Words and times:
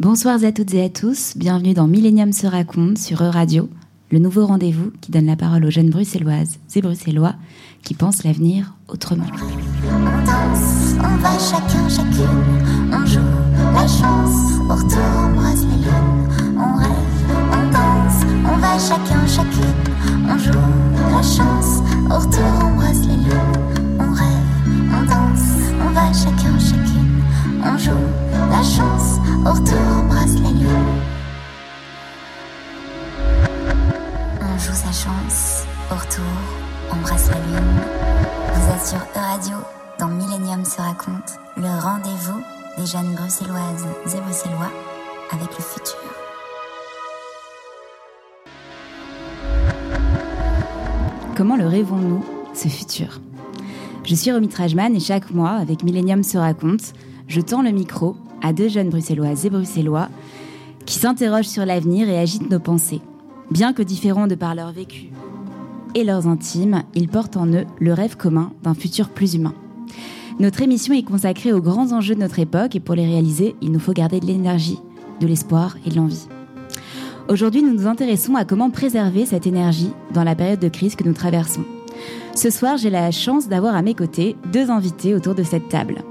Bonsoir 0.00 0.42
à 0.42 0.50
toutes 0.50 0.72
et 0.72 0.82
à 0.82 0.88
tous, 0.88 1.34
bienvenue 1.36 1.74
dans 1.74 1.86
Millennium 1.86 2.32
se 2.32 2.46
raconte 2.46 2.96
sur 2.96 3.20
E-Radio, 3.20 3.68
le 4.10 4.18
nouveau 4.18 4.46
rendez-vous 4.46 4.92
qui 5.02 5.12
donne 5.12 5.26
la 5.26 5.36
parole 5.36 5.62
aux 5.66 5.70
jeunes 5.70 5.90
bruxelloises 5.90 6.58
et 6.74 6.80
bruxellois 6.80 7.34
qui 7.82 7.92
pensent 7.92 8.24
l'avenir 8.24 8.72
autrement. 8.88 9.26
On 9.28 10.24
danse, 10.24 10.94
on 10.96 11.16
va 11.18 11.38
chacun, 11.38 11.86
chacune, 11.86 12.90
on 12.90 13.04
joue 13.04 13.20
la 13.74 13.86
chance, 13.86 14.58
au 14.70 14.74
retour 14.74 15.04
on 15.18 15.34
brasse 15.38 15.64
les 15.64 15.84
lunes, 15.84 16.56
on 16.56 16.78
rêve, 16.78 16.96
on 17.52 17.70
danse, 17.70 18.24
on 18.50 18.56
va 18.56 18.78
chacun, 18.78 19.26
chacune, 19.26 19.94
on 20.26 20.38
joue 20.38 21.12
la 21.12 21.22
chance, 21.22 21.82
au 22.10 22.14
retour 22.14 22.64
on 22.64 22.76
brasse 22.76 23.00
les 23.02 23.16
lunes, 23.16 23.98
on 23.98 24.14
rêve, 24.14 24.94
on 24.94 25.04
danse, 25.04 25.50
on 25.78 25.92
va 25.92 26.10
chacun, 26.14 26.58
chacune, 26.58 27.22
on 27.62 27.76
joue 27.76 28.29
la 28.50 28.62
chance, 28.62 29.18
au 29.46 29.52
retour 29.52 29.78
on 29.98 30.06
brasse 30.08 30.34
les 30.34 30.52
lunes. 30.52 31.00
On 34.42 34.58
joue 34.58 34.74
sa 34.74 34.92
chance, 34.92 35.64
au 35.90 35.94
retour, 35.94 36.24
on 36.92 36.96
brasse 36.96 37.30
la 37.30 37.36
lune. 37.36 37.80
Vous 38.54 38.72
êtes 38.72 38.86
sur 38.86 38.98
E-Radio, 38.98 39.56
dans 39.98 40.08
Millennium 40.08 40.64
se 40.64 40.80
raconte, 40.80 41.38
le 41.56 41.68
rendez-vous 41.80 42.40
des 42.76 42.86
jeunes 42.86 43.14
bruxelloises 43.14 43.86
et 44.06 44.20
bruxellois 44.20 44.70
avec 45.30 45.48
le 45.56 45.64
futur. 45.64 45.98
Comment 51.36 51.56
le 51.56 51.66
rêvons-nous, 51.66 52.24
ce 52.52 52.68
futur? 52.68 53.20
Je 54.04 54.14
suis 54.14 54.32
Romy 54.32 54.48
Trajman 54.48 54.94
et 54.94 55.00
chaque 55.00 55.30
mois, 55.30 55.52
avec 55.52 55.84
Millennium 55.84 56.22
se 56.22 56.36
raconte, 56.36 56.92
je 57.28 57.40
tends 57.40 57.62
le 57.62 57.70
micro 57.70 58.16
à 58.42 58.52
deux 58.52 58.68
jeunes 58.68 58.90
bruxelloises 58.90 59.46
et 59.46 59.50
bruxellois 59.50 60.08
qui 60.86 60.98
s'interrogent 60.98 61.48
sur 61.48 61.64
l'avenir 61.64 62.08
et 62.08 62.18
agitent 62.18 62.50
nos 62.50 62.58
pensées. 62.58 63.00
Bien 63.50 63.72
que 63.72 63.82
différents 63.82 64.26
de 64.26 64.34
par 64.34 64.54
leur 64.54 64.72
vécu 64.72 65.10
et 65.94 66.04
leurs 66.04 66.26
intimes, 66.26 66.82
ils 66.94 67.08
portent 67.08 67.36
en 67.36 67.46
eux 67.48 67.64
le 67.78 67.92
rêve 67.92 68.16
commun 68.16 68.52
d'un 68.62 68.74
futur 68.74 69.08
plus 69.08 69.34
humain. 69.34 69.54
Notre 70.38 70.62
émission 70.62 70.94
est 70.94 71.02
consacrée 71.02 71.52
aux 71.52 71.60
grands 71.60 71.92
enjeux 71.92 72.14
de 72.14 72.20
notre 72.20 72.38
époque 72.38 72.74
et 72.74 72.80
pour 72.80 72.94
les 72.94 73.04
réaliser, 73.04 73.56
il 73.60 73.72
nous 73.72 73.80
faut 73.80 73.92
garder 73.92 74.20
de 74.20 74.26
l'énergie, 74.26 74.78
de 75.20 75.26
l'espoir 75.26 75.76
et 75.84 75.90
de 75.90 75.96
l'envie. 75.96 76.28
Aujourd'hui, 77.28 77.62
nous 77.62 77.74
nous 77.74 77.86
intéressons 77.86 78.34
à 78.36 78.44
comment 78.44 78.70
préserver 78.70 79.26
cette 79.26 79.46
énergie 79.46 79.92
dans 80.14 80.24
la 80.24 80.34
période 80.34 80.58
de 80.60 80.68
crise 80.68 80.96
que 80.96 81.04
nous 81.04 81.12
traversons. 81.12 81.64
Ce 82.34 82.50
soir, 82.50 82.76
j'ai 82.76 82.90
la 82.90 83.10
chance 83.10 83.48
d'avoir 83.48 83.76
à 83.76 83.82
mes 83.82 83.94
côtés 83.94 84.36
deux 84.52 84.70
invités 84.70 85.14
autour 85.14 85.34
de 85.34 85.42
cette 85.42 85.68
table. 85.68 86.02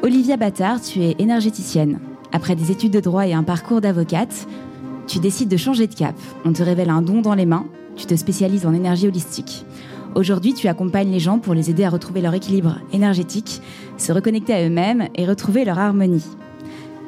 Olivia 0.00 0.36
Battard, 0.36 0.80
tu 0.80 1.02
es 1.02 1.16
énergéticienne. 1.18 1.98
Après 2.30 2.54
des 2.54 2.70
études 2.70 2.92
de 2.92 3.00
droit 3.00 3.26
et 3.26 3.32
un 3.32 3.42
parcours 3.42 3.80
d'avocate, 3.80 4.46
tu 5.08 5.18
décides 5.18 5.48
de 5.48 5.56
changer 5.56 5.88
de 5.88 5.94
cap. 5.94 6.14
On 6.44 6.52
te 6.52 6.62
révèle 6.62 6.90
un 6.90 7.02
don 7.02 7.20
dans 7.20 7.34
les 7.34 7.46
mains, 7.46 7.66
tu 7.96 8.06
te 8.06 8.14
spécialises 8.14 8.64
en 8.64 8.74
énergie 8.74 9.08
holistique. 9.08 9.66
Aujourd'hui, 10.14 10.54
tu 10.54 10.68
accompagnes 10.68 11.10
les 11.10 11.18
gens 11.18 11.40
pour 11.40 11.52
les 11.52 11.68
aider 11.68 11.82
à 11.82 11.90
retrouver 11.90 12.20
leur 12.20 12.32
équilibre 12.32 12.78
énergétique, 12.92 13.60
se 13.96 14.12
reconnecter 14.12 14.54
à 14.54 14.64
eux-mêmes 14.64 15.08
et 15.16 15.26
retrouver 15.26 15.64
leur 15.64 15.80
harmonie. 15.80 16.24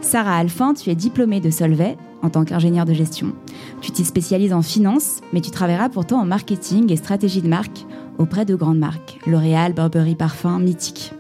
Sarah 0.01 0.39
Alphin, 0.39 0.75
tu 0.75 0.91
es 0.91 0.97
diplômée 0.97 1.41
de 1.41 1.51
Solvay 1.51 1.97
en 2.23 2.29
tant 2.29 2.45
qu'ingénieure 2.45 2.87
de 2.87 2.93
gestion. 2.93 3.35
Tu 3.83 3.93
t'y 3.93 4.05
spécialises 4.05 4.53
en 4.53 4.63
finance, 4.63 5.21
mais 5.33 5.41
tu 5.41 5.53
travailleras 5.53 5.91
pourtant 5.91 6.21
en 6.21 6.27
marketing 6.27 6.91
et 6.91 6.97
stratégie 6.97 7.41
de 7.41 7.49
marque 7.49 7.87
auprès 8.19 8.45
de 8.45 8.57
grandes 8.57 8.79
marques, 8.79 9.21
L'Oréal, 9.29 9.75
Burberry 9.75 10.17
Parfum, 10.17 10.59
Mythique. 10.59 11.13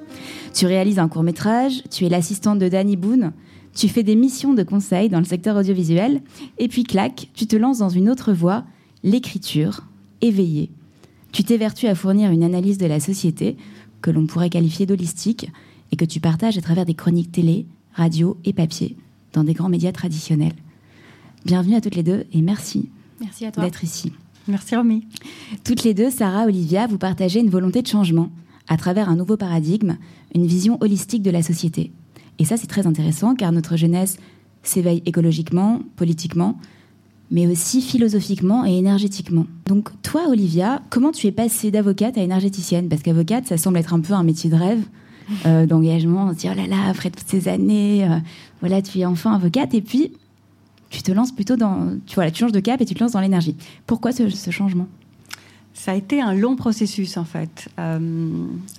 Tu 0.61 0.67
réalises 0.67 0.99
un 0.99 1.09
court 1.09 1.23
métrage, 1.23 1.83
tu 1.91 2.05
es 2.05 2.11
l'assistante 2.11 2.59
de 2.59 2.69
Danny 2.69 2.95
Boone, 2.95 3.33
tu 3.75 3.89
fais 3.89 4.03
des 4.03 4.15
missions 4.15 4.53
de 4.53 4.63
conseil 4.63 5.09
dans 5.09 5.19
le 5.19 5.25
secteur 5.25 5.57
audiovisuel, 5.57 6.21
et 6.59 6.69
puis 6.69 6.85
clac, 6.85 7.31
tu 7.33 7.47
te 7.47 7.57
lances 7.57 7.79
dans 7.79 7.89
une 7.89 8.11
autre 8.11 8.35
voie, 8.35 8.65
l'écriture, 9.03 9.87
éveillée. 10.21 10.69
Tu 11.33 11.45
t'évertues 11.45 11.87
à 11.87 11.95
fournir 11.95 12.31
une 12.31 12.43
analyse 12.43 12.77
de 12.77 12.85
la 12.85 13.01
société, 13.01 13.57
que 14.03 14.11
l'on 14.11 14.27
pourrait 14.27 14.51
qualifier 14.51 14.85
d'holistique, 14.85 15.51
et 15.93 15.97
que 15.97 16.05
tu 16.05 16.21
partages 16.21 16.59
à 16.59 16.61
travers 16.61 16.85
des 16.85 16.93
chroniques 16.93 17.33
télé, 17.33 17.65
radio 17.95 18.37
et 18.45 18.53
papier, 18.53 18.99
dans 19.33 19.45
des 19.45 19.55
grands 19.55 19.71
médias 19.71 19.93
traditionnels. 19.93 20.57
Bienvenue 21.47 21.77
à 21.77 21.81
toutes 21.81 21.97
les 21.97 22.03
deux 22.03 22.27
et 22.35 22.43
merci, 22.43 22.91
merci 23.19 23.47
d'être 23.59 23.83
ici. 23.83 24.13
Merci 24.47 24.77
Romy. 24.77 25.07
Toutes 25.65 25.85
les 25.85 25.95
deux, 25.95 26.11
Sarah, 26.11 26.45
Olivia, 26.45 26.87
vous 26.87 26.99
partagez 26.99 27.41
une 27.41 27.49
volonté 27.49 27.81
de 27.81 27.87
changement 27.87 28.29
à 28.71 28.77
travers 28.77 29.11
un 29.11 29.17
nouveau 29.17 29.37
paradigme, 29.37 29.99
une 30.35 30.47
vision 30.47 30.79
holistique 30.81 31.23
de 31.23 31.31
la 31.31 31.43
société. 31.43 31.93
Et 32.39 32.47
ça, 32.47 32.57
c'est 32.57 32.69
très 32.69 32.87
intéressant 32.87 33.35
car 33.35 33.53
notre 33.53 33.77
jeunesse 33.77 34.17
s'éveille 34.63 35.03
écologiquement, 35.05 35.81
politiquement, 35.97 36.57
mais 37.31 37.47
aussi 37.47 37.83
philosophiquement 37.83 38.65
et 38.65 38.79
énergétiquement. 38.79 39.47
Donc 39.67 39.91
toi, 40.03 40.29
Olivia, 40.29 40.83
comment 40.89 41.11
tu 41.11 41.27
es 41.27 41.33
passée 41.33 41.71
d'avocate 41.71 42.17
à 42.17 42.23
énergéticienne? 42.23 42.89
Parce 42.89 43.03
qu'avocate, 43.03 43.47
ça 43.47 43.59
semble 43.59 43.77
être 43.77 43.93
un 43.93 44.01
peu 44.01 44.15
un 44.15 44.23
métier 44.23 44.49
de 44.49 44.57
rêve, 44.57 44.83
euh, 45.47 45.67
d'engagement. 45.67 46.27
On 46.27 46.33
se 46.33 46.39
dit, 46.39 46.49
oh 46.51 46.57
là 46.57 46.67
là, 46.67 46.89
après 46.89 47.11
toutes 47.11 47.29
ces 47.29 47.49
années, 47.49 48.05
euh, 48.05 48.19
voilà, 48.61 48.83
tu 48.83 49.01
es 49.01 49.05
enfin 49.05 49.33
avocate. 49.33 49.75
Et 49.75 49.83
puis, 49.83 50.13
tu 50.91 51.03
te 51.03 51.11
lances 51.11 51.33
plutôt 51.33 51.57
dans... 51.57 51.97
Tu, 52.07 52.15
voilà, 52.15 52.31
tu 52.31 52.39
changes 52.39 52.53
de 52.53 52.61
cap 52.61 52.81
et 52.81 52.85
tu 52.85 52.95
te 52.95 53.03
lances 53.03 53.13
dans 53.13 53.21
l'énergie. 53.21 53.57
Pourquoi 53.87 54.13
ce, 54.13 54.29
ce 54.29 54.51
changement? 54.51 54.87
Ça 55.81 55.93
a 55.93 55.95
été 55.95 56.21
un 56.21 56.35
long 56.35 56.57
processus 56.57 57.17
en 57.17 57.25
fait. 57.25 57.71
Euh, 57.79 57.99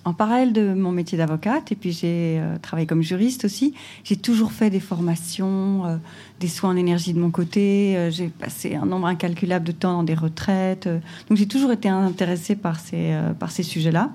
en 0.06 0.14
parallèle 0.14 0.54
de 0.54 0.76
mon 0.76 0.92
métier 0.92 1.18
d'avocate, 1.18 1.72
et 1.72 1.76
puis 1.76 1.94
j'ai 1.94 2.38
euh, 2.40 2.60
travaillé 2.62 2.86
comme 2.86 3.02
juriste 3.02 3.44
aussi, 3.44 3.74
j'ai 4.04 4.18
toujours 4.18 4.52
fait 4.52 4.70
des 4.70 4.80
formations, 4.80 5.88
euh, 5.88 5.98
des 6.40 6.48
soins 6.48 6.70
en 6.70 6.76
énergie 6.76 7.14
de 7.14 7.20
mon 7.20 7.32
côté, 7.32 8.10
j'ai 8.12 8.28
passé 8.28 8.76
un 8.76 8.86
nombre 8.86 9.08
incalculable 9.08 9.66
de 9.66 9.72
temps 9.72 9.94
dans 9.94 10.04
des 10.04 10.14
retraites, 10.14 10.88
donc 11.28 11.40
j'ai 11.40 11.48
toujours 11.48 11.72
été 11.72 11.90
intéressée 11.90 12.56
par 12.56 12.80
ces, 12.80 13.18
par 13.40 13.50
ces 13.50 13.64
sujets-là. 13.64 14.12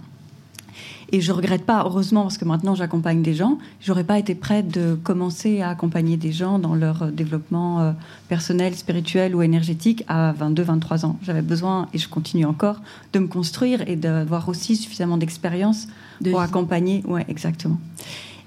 Et 1.12 1.20
je 1.20 1.32
regrette 1.32 1.64
pas, 1.64 1.82
heureusement, 1.84 2.22
parce 2.22 2.38
que 2.38 2.44
maintenant 2.44 2.74
j'accompagne 2.74 3.22
des 3.22 3.34
gens. 3.34 3.58
J'aurais 3.80 4.04
pas 4.04 4.18
été 4.18 4.34
prête 4.34 4.68
de 4.68 4.94
commencer 4.94 5.60
à 5.60 5.68
accompagner 5.70 6.16
des 6.16 6.32
gens 6.32 6.58
dans 6.58 6.74
leur 6.74 7.04
euh, 7.04 7.10
développement 7.10 7.80
euh, 7.80 7.92
personnel, 8.28 8.74
spirituel 8.74 9.34
ou 9.34 9.42
énergétique 9.42 10.04
à 10.08 10.32
22, 10.32 10.62
23 10.64 11.06
ans. 11.06 11.18
J'avais 11.22 11.42
besoin, 11.42 11.88
et 11.94 11.98
je 11.98 12.08
continue 12.08 12.44
encore, 12.44 12.80
de 13.12 13.18
me 13.20 13.28
construire 13.28 13.88
et 13.88 13.96
d'avoir 13.96 14.48
aussi 14.48 14.76
suffisamment 14.76 15.16
d'expérience 15.16 15.86
De 16.20 16.30
pour 16.30 16.40
vie. 16.40 16.46
accompagner. 16.46 17.02
Ouais, 17.06 17.24
exactement. 17.28 17.78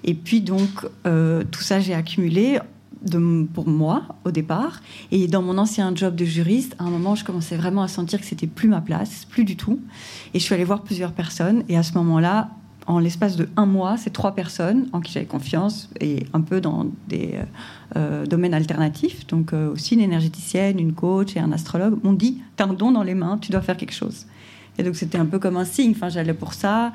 Et 0.03 0.13
puis 0.13 0.41
donc, 0.41 0.69
euh, 1.05 1.43
tout 1.49 1.61
ça, 1.61 1.79
j'ai 1.79 1.93
accumulé 1.93 2.59
pour 3.53 3.67
moi 3.67 4.03
au 4.25 4.31
départ. 4.31 4.81
Et 5.11 5.27
dans 5.27 5.41
mon 5.41 5.57
ancien 5.57 5.93
job 5.95 6.15
de 6.15 6.25
juriste, 6.25 6.75
à 6.79 6.83
un 6.83 6.89
moment, 6.89 7.15
je 7.15 7.23
commençais 7.23 7.55
vraiment 7.55 7.81
à 7.81 7.87
sentir 7.87 8.19
que 8.19 8.25
c'était 8.25 8.47
plus 8.47 8.67
ma 8.67 8.81
place, 8.81 9.25
plus 9.25 9.43
du 9.43 9.55
tout. 9.55 9.79
Et 10.33 10.39
je 10.39 10.43
suis 10.43 10.53
allée 10.53 10.63
voir 10.63 10.83
plusieurs 10.83 11.13
personnes. 11.13 11.63
Et 11.69 11.77
à 11.77 11.83
ce 11.83 11.93
moment-là, 11.93 12.49
en 12.89 12.97
l'espace 12.97 13.35
de 13.35 13.47
un 13.55 13.67
mois, 13.67 13.97
ces 13.97 14.09
trois 14.09 14.33
personnes 14.33 14.87
en 14.93 14.99
qui 14.99 15.11
j'avais 15.11 15.27
confiance 15.27 15.89
et 16.01 16.25
un 16.33 16.41
peu 16.41 16.59
dans 16.59 16.87
des 17.07 17.35
euh, 17.35 17.43
euh, 17.95 18.25
domaines 18.25 18.55
alternatifs, 18.55 19.27
donc 19.27 19.53
euh, 19.53 19.71
aussi 19.71 19.93
une 19.93 20.01
énergéticienne, 20.01 20.79
une 20.79 20.93
coach 20.93 21.35
et 21.35 21.39
un 21.39 21.51
astrologue, 21.51 22.03
m'ont 22.03 22.13
dit 22.13 22.39
T'as 22.55 22.65
un 22.65 22.73
don 22.73 22.91
dans 22.91 23.03
les 23.03 23.13
mains, 23.13 23.37
tu 23.39 23.51
dois 23.51 23.61
faire 23.61 23.77
quelque 23.77 23.93
chose. 23.93 24.25
Et 24.79 24.83
donc 24.83 24.95
c'était 24.95 25.19
un 25.19 25.27
peu 25.27 25.37
comme 25.37 25.57
un 25.57 25.65
signe. 25.65 25.93
J'allais 26.09 26.33
pour 26.33 26.53
ça. 26.53 26.91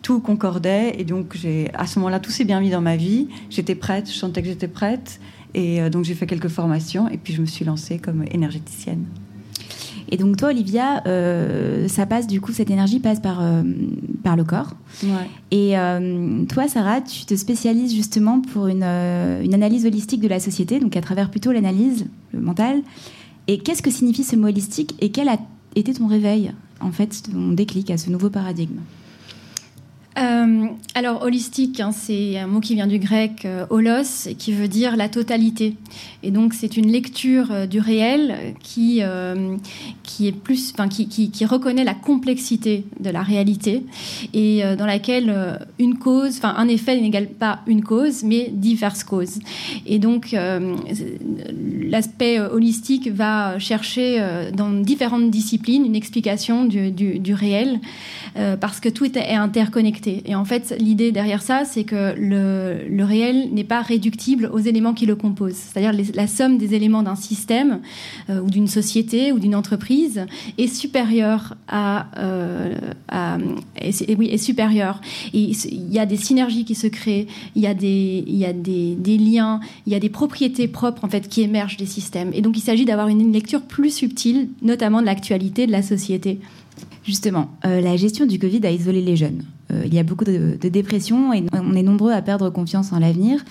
Tout 0.00 0.20
concordait 0.20 0.94
et 0.98 1.04
donc 1.04 1.36
j'ai 1.36 1.70
à 1.74 1.86
ce 1.86 1.98
moment-là 1.98 2.20
tout 2.20 2.30
s'est 2.30 2.44
bien 2.44 2.60
mis 2.60 2.70
dans 2.70 2.80
ma 2.80 2.96
vie. 2.96 3.28
J'étais 3.50 3.74
prête, 3.74 4.08
je 4.08 4.16
sentais 4.16 4.40
que 4.40 4.48
j'étais 4.48 4.68
prête 4.68 5.20
et 5.54 5.80
euh, 5.80 5.90
donc 5.90 6.04
j'ai 6.04 6.14
fait 6.14 6.26
quelques 6.26 6.48
formations 6.48 7.08
et 7.08 7.16
puis 7.16 7.32
je 7.32 7.40
me 7.40 7.46
suis 7.46 7.64
lancée 7.64 7.98
comme 7.98 8.24
énergéticienne. 8.30 9.04
Et 10.10 10.16
donc 10.16 10.36
toi, 10.36 10.50
Olivia, 10.50 11.02
euh, 11.06 11.88
ça 11.88 12.06
passe 12.06 12.26
du 12.26 12.40
coup, 12.40 12.52
cette 12.52 12.70
énergie 12.70 13.00
passe 13.00 13.20
par, 13.20 13.42
euh, 13.42 13.62
par 14.22 14.36
le 14.36 14.44
corps. 14.44 14.74
Ouais. 15.02 15.28
Et 15.50 15.78
euh, 15.78 16.44
toi, 16.44 16.68
Sarah, 16.68 17.00
tu 17.00 17.24
te 17.24 17.34
spécialises 17.34 17.94
justement 17.94 18.40
pour 18.40 18.66
une, 18.66 18.84
une 18.84 19.54
analyse 19.54 19.86
holistique 19.86 20.20
de 20.20 20.28
la 20.28 20.40
société, 20.40 20.78
donc 20.78 20.96
à 20.96 21.00
travers 21.00 21.30
plutôt 21.30 21.52
l'analyse, 21.52 22.06
le 22.32 22.40
mental. 22.40 22.82
Et 23.48 23.58
qu'est-ce 23.58 23.82
que 23.82 23.90
signifie 23.90 24.24
ce 24.24 24.36
mot 24.36 24.48
holistique 24.48 24.94
et 25.00 25.10
quel 25.10 25.28
a 25.28 25.38
été 25.74 25.92
ton 25.92 26.06
réveil, 26.06 26.52
en 26.80 26.92
fait, 26.92 27.22
ton 27.32 27.52
déclic 27.52 27.90
à 27.90 27.98
ce 27.98 28.10
nouveau 28.10 28.30
paradigme? 28.30 28.80
Euh, 30.44 30.66
alors, 30.94 31.22
holistique, 31.22 31.80
hein, 31.80 31.92
c'est 31.92 32.38
un 32.38 32.46
mot 32.46 32.60
qui 32.60 32.74
vient 32.74 32.86
du 32.86 32.98
grec 32.98 33.44
euh, 33.44 33.66
holos, 33.70 34.28
qui 34.38 34.52
veut 34.52 34.68
dire 34.68 34.96
la 34.96 35.08
totalité. 35.08 35.74
Et 36.22 36.30
donc, 36.30 36.54
c'est 36.54 36.76
une 36.76 36.90
lecture 36.90 37.50
euh, 37.50 37.66
du 37.66 37.80
réel 37.80 38.54
qui, 38.62 39.02
qui 40.02 40.28
est 40.28 40.32
plus, 40.32 40.72
qui, 40.90 41.08
qui, 41.08 41.30
qui 41.30 41.44
reconnaît 41.44 41.84
la 41.84 41.94
complexité 41.94 42.84
de 43.00 43.10
la 43.10 43.22
réalité 43.22 43.82
et 44.32 44.62
dans 44.76 44.86
laquelle 44.86 45.58
une 45.78 45.98
cause, 45.98 46.36
enfin, 46.38 46.54
un 46.56 46.68
effet 46.68 47.00
n'égale 47.00 47.28
pas 47.28 47.60
une 47.66 47.82
cause, 47.82 48.22
mais 48.22 48.50
diverses 48.52 49.04
causes. 49.04 49.38
Et 49.86 49.98
donc, 49.98 50.36
l'aspect 51.90 52.40
holistique 52.40 53.10
va 53.10 53.58
chercher 53.58 54.22
dans 54.54 54.70
différentes 54.70 55.30
disciplines 55.30 55.84
une 55.84 55.96
explication 55.96 56.64
du, 56.64 56.90
du, 56.90 57.34
réel, 57.34 57.80
parce 58.60 58.80
que 58.80 58.88
tout 58.88 59.18
est 59.18 59.34
interconnecté. 59.34 60.22
Et 60.34 60.36
en 60.36 60.44
fait, 60.44 60.74
l'idée 60.80 61.12
derrière 61.12 61.42
ça, 61.42 61.64
c'est 61.64 61.84
que 61.84 62.12
le, 62.18 63.04
réel 63.04 63.50
n'est 63.52 63.62
pas 63.62 63.82
réductible 63.82 64.50
aux 64.52 64.58
éléments 64.58 64.92
qui 64.92 65.06
le 65.06 65.14
composent. 65.14 65.54
C'est-à-dire 65.54 65.92
la 66.12 66.26
somme 66.26 66.58
des 66.58 66.74
éléments 66.74 67.04
d'un 67.04 67.14
système 67.14 67.80
euh, 68.28 68.40
ou 68.40 68.50
d'une 68.50 68.66
société 68.66 69.30
ou 69.30 69.38
d'une 69.38 69.54
entreprise 69.54 70.26
est 70.58 70.66
supérieure 70.66 71.54
à, 71.68 72.06
euh, 72.18 72.74
oui, 74.18 74.28
est 74.28 74.38
supérieure. 74.38 75.00
Et 75.34 75.52
il 75.70 75.92
y 75.92 76.00
a 76.00 76.06
des 76.06 76.16
synergies 76.16 76.64
qui 76.64 76.74
se 76.74 76.88
créent, 76.88 77.28
il 77.54 77.62
y 77.62 77.68
a 77.68 77.74
des 77.74 79.18
liens, 79.18 79.60
il 79.86 79.92
y 79.92 79.96
a 79.96 80.00
des 80.00 80.08
propriétés 80.08 80.66
propres 80.66 81.04
en 81.04 81.08
fait 81.08 81.28
qui 81.28 81.42
émergent 81.42 81.76
des 81.76 81.86
systèmes. 81.86 82.32
Et 82.34 82.42
donc 82.42 82.56
il 82.56 82.62
s'agit 82.62 82.86
d'avoir 82.86 83.06
une 83.06 83.32
lecture 83.32 83.62
plus 83.62 83.94
subtile, 83.94 84.48
notamment 84.62 85.00
de 85.00 85.06
l'actualité 85.06 85.68
de 85.68 85.72
la 85.72 85.82
société. 85.82 86.40
Justement, 87.04 87.50
euh, 87.66 87.80
la 87.80 87.96
gestion 87.96 88.26
du 88.26 88.38
Covid 88.38 88.66
a 88.66 88.70
isolé 88.70 89.00
les 89.00 89.14
jeunes. 89.14 89.44
Euh, 89.74 89.82
il 89.86 89.92
y 89.94 89.98
a 89.98 90.02
beaucoup 90.02 90.24
de, 90.24 90.56
de 90.60 90.68
dépression 90.68 91.32
et 91.32 91.44
on 91.52 91.74
est 91.74 91.82
nombreux 91.82 92.12
à 92.12 92.22
perdre 92.22 92.48
confiance 92.50 92.92
en 92.92 92.98
l'avenir. 93.00 93.44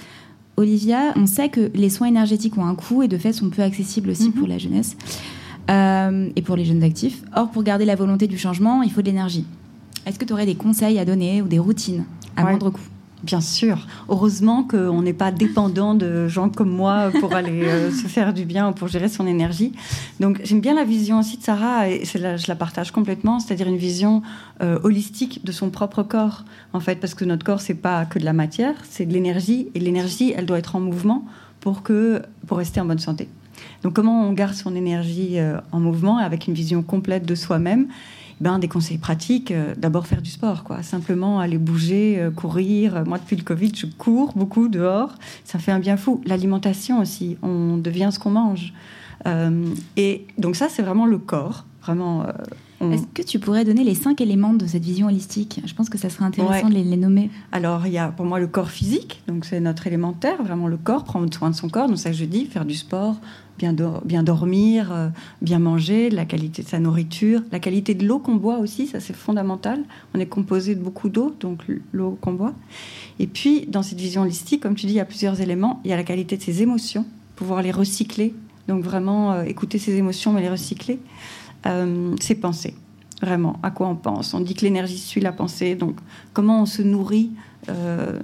Olivia, 0.58 1.14
on 1.16 1.25
sait 1.25 1.50
que 1.50 1.72
les 1.74 1.90
soins 1.90 2.08
énergétiques 2.08 2.58
ont 2.58 2.66
un 2.66 2.75
coût 2.75 3.02
et 3.04 3.08
de 3.08 3.18
fait 3.18 3.34
sont 3.34 3.50
peu 3.50 3.62
accessibles 3.64 4.12
aussi 4.12 4.28
Mhm. 4.28 4.34
pour 4.34 4.48
la 4.48 4.58
jeunesse 4.60 4.96
euh, 5.70 6.30
et 6.36 6.42
pour 6.42 6.56
les 6.56 6.66
jeunes 6.66 6.84
actifs. 6.84 7.24
Or, 7.36 7.50
pour 7.50 7.64
garder 7.64 7.86
la 7.86 7.96
volonté 7.96 8.28
du 8.28 8.38
changement, 8.38 8.84
il 8.84 8.92
faut 8.92 9.02
de 9.02 9.08
l'énergie. 9.08 9.46
Est-ce 10.06 10.20
que 10.20 10.25
tu 10.25 10.34
aurais 10.34 10.46
des 10.46 10.56
conseils 10.56 11.00
à 11.00 11.06
donner 11.06 11.42
ou 11.42 11.48
des 11.48 11.60
routines 11.60 12.04
à 12.36 12.44
Ouais. 12.44 12.50
moindre 12.52 12.70
coût? 12.70 12.81
Bien 13.24 13.40
sûr. 13.40 13.88
Heureusement 14.10 14.64
qu'on 14.64 15.02
n'est 15.02 15.14
pas 15.14 15.31
dépendant 15.31 15.96
de 15.96 16.28
gens 16.28 16.50
comme 16.50 16.70
moi 16.72 17.10
pour 17.22 17.34
aller 17.36 17.64
euh, 17.64 17.90
se 17.90 18.08
faire 18.08 18.34
du 18.34 18.44
bien 18.44 18.70
ou 18.70 18.74
pour 18.74 18.90
gérer 18.90 19.08
son 19.08 19.25
énergie. 19.25 19.72
Donc 20.20 20.42
j'aime 20.44 20.60
bien 20.60 20.74
la 20.75 20.84
vision 20.84 21.20
aussi 21.20 21.38
de 21.38 21.44
Sarah 21.44 21.88
et 21.90 22.04
là- 22.16 22.36
je 22.36 22.48
la 22.50 22.56
partage 22.56 22.92
complètement, 22.92 23.40
c'est-à-dire 23.40 23.68
une 23.70 23.78
vision 23.78 24.22
euh, 24.62 24.78
holistique 24.84 25.46
de 25.46 25.54
son 25.54 25.70
propre 25.70 26.04
corps 26.04 26.44
en 26.74 26.81
fait, 26.81 26.96
parce 27.00 27.14
que 27.14 27.24
notre 27.24 27.46
corps 27.46 27.62
c'est 27.62 27.75
pas 27.75 28.04
que 28.06 28.20
de 28.20 28.25
la 28.25 28.34
matière, 28.34 28.75
c'est 28.90 29.06
de 29.06 29.14
l'énergie 29.14 29.70
et 29.74 29.80
l'énergie 29.80 30.34
elle 30.36 30.46
doit 30.46 30.60
être 30.60 30.75
en 30.75 30.81
mouvement 30.81 31.24
pour 31.62 31.81
que 31.81 32.22
pour 32.46 32.58
rester 32.58 32.81
en 32.81 32.86
bonne 32.86 33.00
santé. 33.00 33.30
Donc 33.84 33.94
comment 33.94 34.28
on 34.28 34.34
garde 34.34 34.54
son 34.56 34.75
énergie 34.75 35.40
euh, 35.40 35.60
en 35.72 35.80
mouvement 35.80 36.18
avec 36.18 36.48
une 36.48 36.54
vision 36.54 36.84
complète 36.84 37.25
de 37.25 37.36
soi-même 37.36 37.88
ben, 38.41 38.59
des 38.59 38.68
conseils 38.68 38.97
pratiques, 38.97 39.51
euh, 39.51 39.74
d'abord 39.77 40.07
faire 40.07 40.21
du 40.21 40.30
sport, 40.30 40.63
quoi. 40.63 40.83
Simplement 40.83 41.39
aller 41.39 41.57
bouger, 41.57 42.19
euh, 42.19 42.31
courir. 42.31 43.03
Moi, 43.06 43.18
depuis 43.18 43.35
le 43.35 43.44
Covid, 43.44 43.71
je 43.75 43.85
cours 43.85 44.33
beaucoup 44.35 44.68
dehors. 44.68 45.15
Ça 45.44 45.59
fait 45.59 45.71
un 45.71 45.80
bien 45.80 45.97
fou. 45.97 46.21
L'alimentation 46.25 47.00
aussi, 47.00 47.38
on 47.41 47.77
devient 47.77 48.09
ce 48.12 48.19
qu'on 48.19 48.31
mange. 48.31 48.74
Euh, 49.25 49.65
et 49.97 50.25
donc 50.38 50.56
ça, 50.56 50.68
c'est 50.69 50.81
vraiment 50.81 51.06
le 51.06 51.18
corps. 51.18 51.65
Vraiment. 51.81 52.25
On- 52.83 52.91
Est-ce 52.91 53.03
que 53.13 53.21
tu 53.21 53.39
pourrais 53.39 53.65
donner 53.65 53.83
les 53.83 53.95
cinq 53.95 54.21
éléments 54.21 54.53
de 54.53 54.65
cette 54.68 54.83
vision 54.83 55.07
holistique? 55.07 55.62
Je 55.65 55.74
pense 55.74 55.89
que 55.89 55.97
ça 55.97 56.09
serait 56.09 56.25
intéressant 56.25 56.65
Ouais. 56.68 56.69
de 56.69 56.75
les, 56.75 56.83
les 56.83 56.97
nommer. 56.97 57.30
Alors, 57.51 57.85
il 57.88 57.94
y 57.94 57.97
a 57.97 58.09
pour 58.09 58.25
moi 58.25 58.39
le 58.39 58.47
corps 58.47 58.69
physique, 58.69 59.21
donc 59.27 59.45
c'est 59.45 59.59
notre 59.59 59.88
élémentaire, 59.88 60.41
vraiment 60.44 60.68
le 60.68 60.77
corps, 60.77 61.03
prendre 61.03 61.33
soin 61.33 61.50
de 61.50 61.56
son 61.56 61.69
corps. 61.69 61.88
Donc, 61.88 61.97
ça 61.97 62.09
que 62.12 62.15
je 62.15 62.25
dis, 62.25 62.45
faire 62.45 62.65
du 62.65 62.75
sport, 62.75 63.15
bien 63.59 63.71
dormir, 64.24 64.91
euh, 64.91 65.09
bien 65.41 65.59
manger, 65.59 66.09
la 66.09 66.25
qualité 66.25 66.63
de 66.63 66.68
sa 66.68 66.80
nourriture, 66.80 67.41
la 67.51 67.59
qualité 67.59 67.94
de 67.94 68.06
l'eau 68.06 68.19
qu'on 68.19 68.35
boit 68.35 68.57
aussi, 68.57 68.88
ça 68.88 69.00
c'est 69.00 69.15
fondamental. 69.15 69.83
On 70.13 70.19
est 70.19 70.25
composé 70.25 70.75
de 70.75 70.81
beaucoup 70.81 71.07
d'eau, 71.09 71.33
donc 71.39 71.59
l'eau 71.94 72.18
qu'on 72.19 72.33
boit. 72.33 72.53
Et 73.19 73.27
puis, 73.27 73.65
dans 73.68 73.83
cette 73.83 74.00
vision 74.00 74.24
holistique, 74.24 74.62
comme 74.62 74.75
tu 74.75 74.86
dis, 74.88 74.94
il 74.94 74.97
y 74.97 75.00
a 75.00 75.06
plusieurs 75.06 75.39
éléments. 75.39 75.79
Il 75.86 75.91
y 75.91 75.94
a 75.94 75.97
la 75.97 76.03
qualité 76.03 76.36
de 76.36 76.41
ses 76.41 76.62
émotions, 76.62 77.06
pouvoir 77.36 77.62
les 77.62 77.71
recycler. 77.71 78.33
Donc, 78.68 78.83
vraiment 78.83 79.33
euh, 79.33 79.44
écouter 79.44 79.77
ses 79.77 79.95
émotions, 79.95 80.33
mais 80.33 80.41
les 80.41 80.50
recycler. 80.50 81.00
Euh, 81.65 82.15
ses 82.19 82.36
pensées 82.36 82.75
vraiment, 83.24 83.57
à 83.63 83.71
quoi 83.71 83.88
on 83.88 83.95
pense. 83.95 84.33
On 84.33 84.42
dit 84.42 84.54
que 84.54 84.62
l'énergie 84.62 84.98
suit 84.98 85.21
la 85.21 85.31
pensée, 85.31 85.75
donc 85.75 85.95
comment 86.33 86.62
on 86.62 86.65
se 86.65 86.81
nourrit 86.81 87.31
euh, 87.69 88.19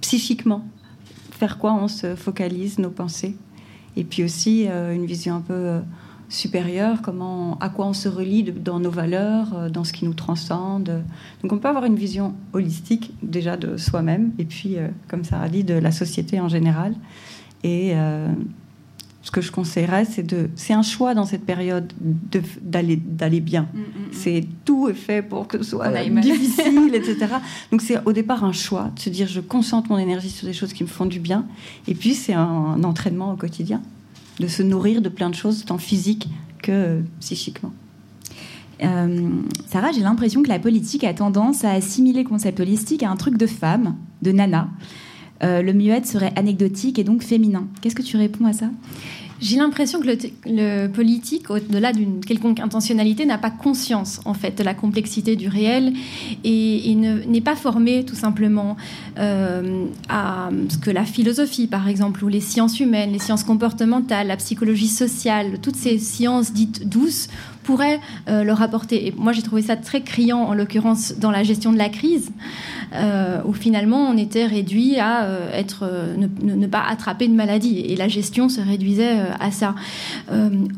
psychiquement, 0.00 0.64
faire 1.32 1.58
quoi 1.58 1.74
on 1.74 1.88
se 1.88 2.14
focalise 2.14 2.78
nos 2.78 2.90
pensées, 2.90 3.36
et 3.96 4.04
puis 4.04 4.24
aussi 4.24 4.66
euh, 4.66 4.94
une 4.94 5.04
vision 5.04 5.36
un 5.36 5.40
peu 5.42 5.52
euh, 5.52 5.80
supérieure, 6.30 7.02
comment, 7.02 7.58
à 7.58 7.68
quoi 7.68 7.86
on 7.86 7.92
se 7.92 8.08
relie 8.08 8.44
dans 8.44 8.80
nos 8.80 8.90
valeurs, 8.90 9.70
dans 9.70 9.84
ce 9.84 9.92
qui 9.92 10.06
nous 10.06 10.14
transcende. 10.14 11.04
Donc 11.42 11.52
on 11.52 11.58
peut 11.58 11.68
avoir 11.68 11.84
une 11.84 11.96
vision 11.96 12.34
holistique 12.54 13.12
déjà 13.22 13.58
de 13.58 13.76
soi-même, 13.76 14.32
et 14.38 14.44
puis, 14.46 14.76
comme 15.06 15.22
Sarah 15.22 15.48
dit, 15.48 15.64
de 15.64 15.74
la 15.74 15.92
société 15.92 16.40
en 16.40 16.48
général. 16.48 16.94
Ce 19.26 19.32
que 19.32 19.40
je 19.40 19.50
conseillerais, 19.50 20.04
c'est 20.04 20.22
de, 20.22 20.48
c'est 20.54 20.72
un 20.72 20.82
choix 20.82 21.12
dans 21.12 21.24
cette 21.26 21.44
période 21.44 21.92
de- 22.00 22.40
d'aller 22.62 22.94
d'aller 22.94 23.40
bien. 23.40 23.66
C'est 24.12 24.44
tout 24.64 24.88
est 24.88 24.94
fait 24.94 25.20
pour 25.20 25.48
que 25.48 25.58
ce 25.58 25.64
soit 25.64 25.86
difficile, 26.20 26.90
etc. 26.94 27.16
Donc 27.72 27.82
c'est 27.82 27.98
au 28.06 28.12
départ 28.12 28.44
un 28.44 28.52
choix 28.52 28.92
de 28.94 29.00
se 29.00 29.10
dire 29.10 29.26
je 29.26 29.40
concentre 29.40 29.90
mon 29.90 29.98
énergie 29.98 30.30
sur 30.30 30.46
des 30.46 30.52
choses 30.52 30.72
qui 30.72 30.84
me 30.84 30.88
font 30.88 31.06
du 31.06 31.18
bien. 31.18 31.44
Et 31.88 31.94
puis 31.96 32.14
c'est 32.14 32.34
un, 32.34 32.40
un 32.76 32.84
entraînement 32.84 33.32
au 33.32 33.36
quotidien 33.36 33.82
de 34.38 34.46
se 34.46 34.62
nourrir 34.62 35.02
de 35.02 35.08
plein 35.08 35.28
de 35.28 35.34
choses 35.34 35.64
tant 35.64 35.78
physique 35.78 36.28
que 36.62 37.00
psychiquement. 37.18 37.72
Euh, 38.84 39.30
Sarah, 39.66 39.90
j'ai 39.90 40.02
l'impression 40.02 40.42
que 40.42 40.48
la 40.48 40.58
politique 40.60 41.02
a 41.02 41.14
tendance 41.14 41.64
à 41.64 41.70
assimiler 41.72 42.22
le 42.22 42.28
concept 42.28 42.60
holistique 42.60 43.02
à 43.02 43.10
un 43.10 43.16
truc 43.16 43.36
de 43.38 43.46
femme, 43.46 43.96
de 44.22 44.30
nana. 44.32 44.68
Euh, 45.42 45.62
le 45.62 45.72
mieux-être 45.72 46.06
serait 46.06 46.32
anecdotique 46.36 46.98
et 46.98 47.04
donc 47.04 47.22
féminin. 47.22 47.66
Qu'est-ce 47.80 47.94
que 47.94 48.02
tu 48.02 48.16
réponds 48.16 48.46
à 48.46 48.52
ça? 48.52 48.70
J'ai 49.38 49.58
l'impression 49.58 50.00
que 50.00 50.06
le, 50.46 50.86
politique, 50.86 51.50
au-delà 51.50 51.92
d'une 51.92 52.24
quelconque 52.24 52.58
intentionnalité, 52.58 53.26
n'a 53.26 53.36
pas 53.36 53.50
conscience 53.50 54.20
en 54.24 54.32
fait 54.32 54.56
de 54.56 54.64
la 54.64 54.72
complexité 54.72 55.36
du 55.36 55.48
réel 55.48 55.92
et, 56.42 56.90
et 56.90 56.94
ne- 56.94 57.22
n'est 57.24 57.42
pas 57.42 57.54
formé 57.54 58.04
tout 58.04 58.14
simplement 58.14 58.78
euh, 59.18 59.84
à 60.08 60.48
ce 60.70 60.78
que 60.78 60.90
la 60.90 61.04
philosophie, 61.04 61.66
par 61.66 61.86
exemple, 61.86 62.24
ou 62.24 62.28
les 62.28 62.40
sciences 62.40 62.80
humaines, 62.80 63.12
les 63.12 63.18
sciences 63.18 63.44
comportementales, 63.44 64.28
la 64.28 64.38
psychologie 64.38 64.88
sociale, 64.88 65.58
toutes 65.60 65.76
ces 65.76 65.98
sciences 65.98 66.54
dites 66.54 66.88
douces 66.88 67.28
pourraient 67.66 68.00
euh, 68.28 68.44
leur 68.44 68.62
apporter. 68.62 69.08
Et 69.08 69.14
moi, 69.16 69.32
j'ai 69.32 69.42
trouvé 69.42 69.60
ça 69.60 69.76
très 69.76 70.00
criant, 70.00 70.38
en 70.38 70.54
l'occurrence, 70.54 71.14
dans 71.18 71.32
la 71.32 71.42
gestion 71.42 71.72
de 71.72 71.78
la 71.78 71.88
crise, 71.88 72.30
euh, 72.94 73.40
où 73.44 73.52
finalement 73.52 74.08
on 74.08 74.16
était 74.16 74.46
réduit 74.46 74.98
à 75.00 75.24
euh, 75.24 75.50
être, 75.52 75.84
ne, 76.16 76.66
pas 76.68 76.84
attraper 76.88 77.26
de 77.26 77.34
maladie, 77.34 77.80
et 77.80 77.96
la 77.96 78.06
gestion 78.06 78.48
se 78.48 78.60
réduisait 78.60 79.18
à 79.40 79.50
ça. 79.50 79.74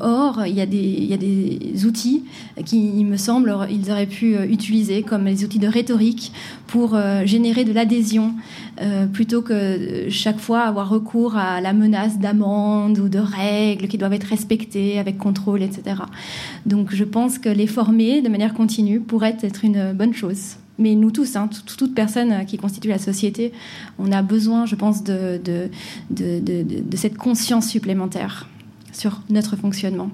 Or, 0.00 0.46
il 0.46 0.55
y, 0.55 0.61
a 0.62 0.67
des, 0.67 0.79
y 0.79 1.12
a 1.12 1.19
des 1.19 1.85
outils 1.85 2.25
qui, 2.64 2.99
il 2.99 3.05
me 3.05 3.19
semble, 3.19 3.55
ils 3.70 3.90
auraient 3.90 4.06
pu 4.06 4.37
utiliser, 4.50 5.02
comme 5.02 5.26
les 5.26 5.44
outils 5.44 5.58
de 5.58 5.69
rhétorique, 5.69 6.32
pour 6.67 6.99
générer 7.25 7.64
de 7.64 7.73
l'adhésion, 7.73 8.35
euh, 8.80 9.06
plutôt 9.06 9.42
que 9.42 9.52
euh, 9.52 10.10
chaque 10.10 10.38
fois 10.38 10.60
avoir 10.62 10.88
recours 10.88 11.36
à 11.36 11.60
la 11.60 11.72
menace 11.72 12.19
d'amende 12.19 12.99
ou 12.99 13.08
de 13.08 13.18
règles 13.18 13.88
qui 13.88 13.99
doivent 13.99 14.12
être 14.12 14.25
respectées 14.28 14.99
avec 14.99 15.18
contrôle, 15.18 15.62
etc. 15.62 15.97
Donc 16.66 16.94
je 16.94 17.04
pense 17.04 17.38
que 17.38 17.49
les 17.49 17.66
former 17.66 18.23
de 18.23 18.28
manière 18.28 18.54
continue 18.54 19.00
pourrait 19.00 19.37
être 19.42 19.64
une 19.64 19.92
bonne 19.92 20.14
chose. 20.14 20.56
Mais 20.78 20.94
nous 20.94 21.11
tous, 21.11 21.35
hein, 21.35 21.49
tout- 21.49 21.76
toute 21.76 21.94
personne 21.94 22.47
qui 22.47 22.56
constitue 22.56 22.88
la 22.88 22.99
société, 22.99 23.52
on 23.99 24.12
a 24.12 24.23
besoin, 24.23 24.64
je 24.64 24.76
pense, 24.76 25.02
de 25.02 25.40
cette 26.94 27.16
conscience 27.16 27.66
supplémentaire 27.66 28.49
sur 28.92 29.20
notre 29.28 29.56
fonctionnement. 29.56 30.11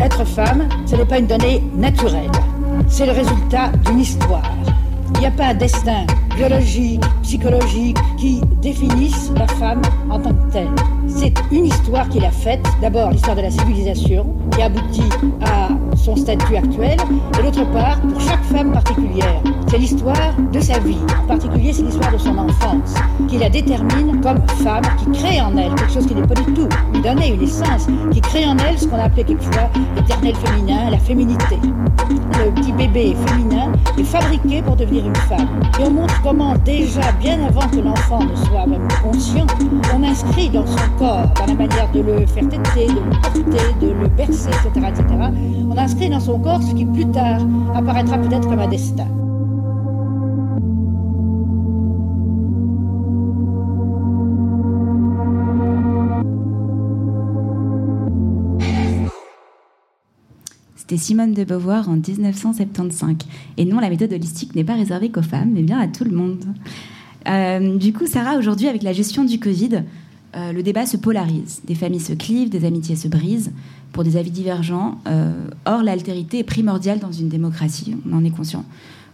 Être 0.00 0.24
femme, 0.26 0.68
ce 0.86 0.96
n'est 0.96 1.04
pas 1.04 1.18
une 1.18 1.26
donnée 1.26 1.60
naturelle. 1.76 2.30
C'est 2.88 3.06
le 3.06 3.12
résultat 3.12 3.70
d'une 3.86 4.00
histoire. 4.00 4.42
Il 5.14 5.20
n'y 5.20 5.26
a 5.26 5.30
pas 5.30 5.46
un 5.46 5.54
destin 5.54 6.06
biologique, 6.36 7.02
psychologique 7.22 7.96
qui 8.18 8.40
définisse 8.60 9.30
la 9.36 9.46
femme 9.46 9.82
en 10.10 10.18
tant 10.18 10.34
que 10.34 10.52
telle. 10.52 10.68
C'est 11.06 11.34
une 11.50 11.66
histoire 11.66 12.08
qu'il 12.08 12.24
a 12.24 12.30
faite. 12.30 12.64
D'abord, 12.80 13.10
l'histoire 13.10 13.36
de 13.36 13.42
la 13.42 13.50
civilisation 13.50 14.26
qui 14.52 14.62
aboutit 14.62 15.08
à 15.42 15.68
son 15.96 16.16
statut 16.16 16.56
actuel. 16.56 16.96
Et 17.38 17.42
d'autre 17.42 17.70
part, 17.72 18.00
pour 18.00 18.20
chaque 18.20 18.42
femme 18.44 18.72
particulière, 18.72 19.42
c'est 19.68 19.78
l'histoire 19.78 20.34
de 20.52 20.60
sa 20.60 20.78
vie. 20.78 20.98
En 21.22 21.26
particulier, 21.26 21.72
c'est 21.72 21.82
l'histoire 21.82 22.12
de 22.12 22.18
son 22.18 22.36
enfance 22.38 22.94
qui 23.28 23.38
la 23.38 23.48
détermine 23.48 24.20
comme 24.20 24.40
femme, 24.62 24.82
qui 24.98 25.18
crée 25.18 25.40
en 25.40 25.56
elle 25.56 25.74
quelque 25.74 25.92
chose 25.92 26.06
qui 26.06 26.14
n'est 26.14 26.26
pas 26.26 26.34
du 26.34 26.52
tout 26.54 26.68
lui 26.94 27.00
donner 27.02 27.34
une 27.34 27.42
essence, 27.42 27.86
qui 28.12 28.20
crée 28.20 28.46
en 28.46 28.56
elle 28.58 28.78
ce 28.78 28.86
qu'on 28.86 28.98
appelait 28.98 29.24
quelquefois 29.24 29.68
l'éternel 29.96 30.34
féminin, 30.36 30.90
la 30.90 30.98
féminité. 30.98 31.56
Le 32.10 32.50
petit 32.52 32.72
bébé 32.72 33.16
féminin 33.26 33.72
est 33.98 34.04
fabriqué 34.04 34.62
pour 34.62 34.76
devenir 34.76 35.06
une 35.06 35.16
femme. 35.16 35.48
Et 35.80 35.84
on 35.84 35.90
montre 35.90 36.20
comment 36.22 36.54
déjà, 36.64 37.12
bien 37.20 37.38
avant 37.44 37.66
que 37.68 37.80
l'enfant 37.80 38.20
ne 38.22 38.36
soit 38.36 38.66
même 38.66 38.86
conscient, 39.02 39.46
on 39.94 40.02
inscrit 40.02 40.50
dans 40.50 40.66
son 40.66 40.88
corps, 40.98 41.32
dans 41.38 41.46
la 41.46 41.54
manière 41.54 41.90
de 41.92 42.00
le 42.00 42.26
faire 42.26 42.48
téter, 42.48 42.86
de 42.86 42.94
le 42.94 43.10
porter, 43.22 43.74
de 43.80 43.88
le 43.88 44.08
bercer, 44.08 44.50
etc., 44.50 44.86
etc., 44.88 45.04
on 45.70 45.76
inscrit 45.86 46.10
dans 46.10 46.18
son 46.18 46.40
corps 46.40 46.60
ce 46.64 46.74
qui 46.74 46.84
plus 46.84 47.08
tard 47.12 47.40
apparaîtra 47.72 48.18
peut-être 48.18 48.48
comme 48.48 48.58
un 48.58 48.66
destin. 48.66 49.06
C'était 60.74 60.96
Simone 60.96 61.34
de 61.34 61.44
Beauvoir 61.44 61.88
en 61.88 61.94
1975. 61.94 63.18
Et 63.56 63.64
non, 63.64 63.78
la 63.78 63.88
méthode 63.88 64.12
holistique 64.12 64.56
n'est 64.56 64.64
pas 64.64 64.74
réservée 64.74 65.10
qu'aux 65.10 65.22
femmes, 65.22 65.52
mais 65.54 65.62
bien 65.62 65.78
à 65.78 65.86
tout 65.86 66.02
le 66.02 66.10
monde. 66.10 66.44
Euh, 67.28 67.76
du 67.76 67.92
coup, 67.92 68.06
Sarah, 68.06 68.36
aujourd'hui, 68.38 68.66
avec 68.66 68.82
la 68.82 68.92
gestion 68.92 69.22
du 69.22 69.38
Covid, 69.38 69.84
euh, 70.34 70.52
le 70.52 70.62
débat 70.62 70.86
se 70.86 70.96
polarise. 70.96 71.60
Des 71.64 71.74
familles 71.74 72.00
se 72.00 72.12
clivent, 72.12 72.50
des 72.50 72.64
amitiés 72.64 72.96
se 72.96 73.08
brisent 73.08 73.52
pour 73.92 74.04
des 74.04 74.16
avis 74.16 74.30
divergents. 74.30 74.98
Euh, 75.06 75.32
or, 75.64 75.82
l'altérité 75.82 76.40
est 76.40 76.44
primordiale 76.44 76.98
dans 76.98 77.12
une 77.12 77.28
démocratie, 77.28 77.96
on 78.08 78.16
en 78.16 78.24
est 78.24 78.30
conscient. 78.30 78.64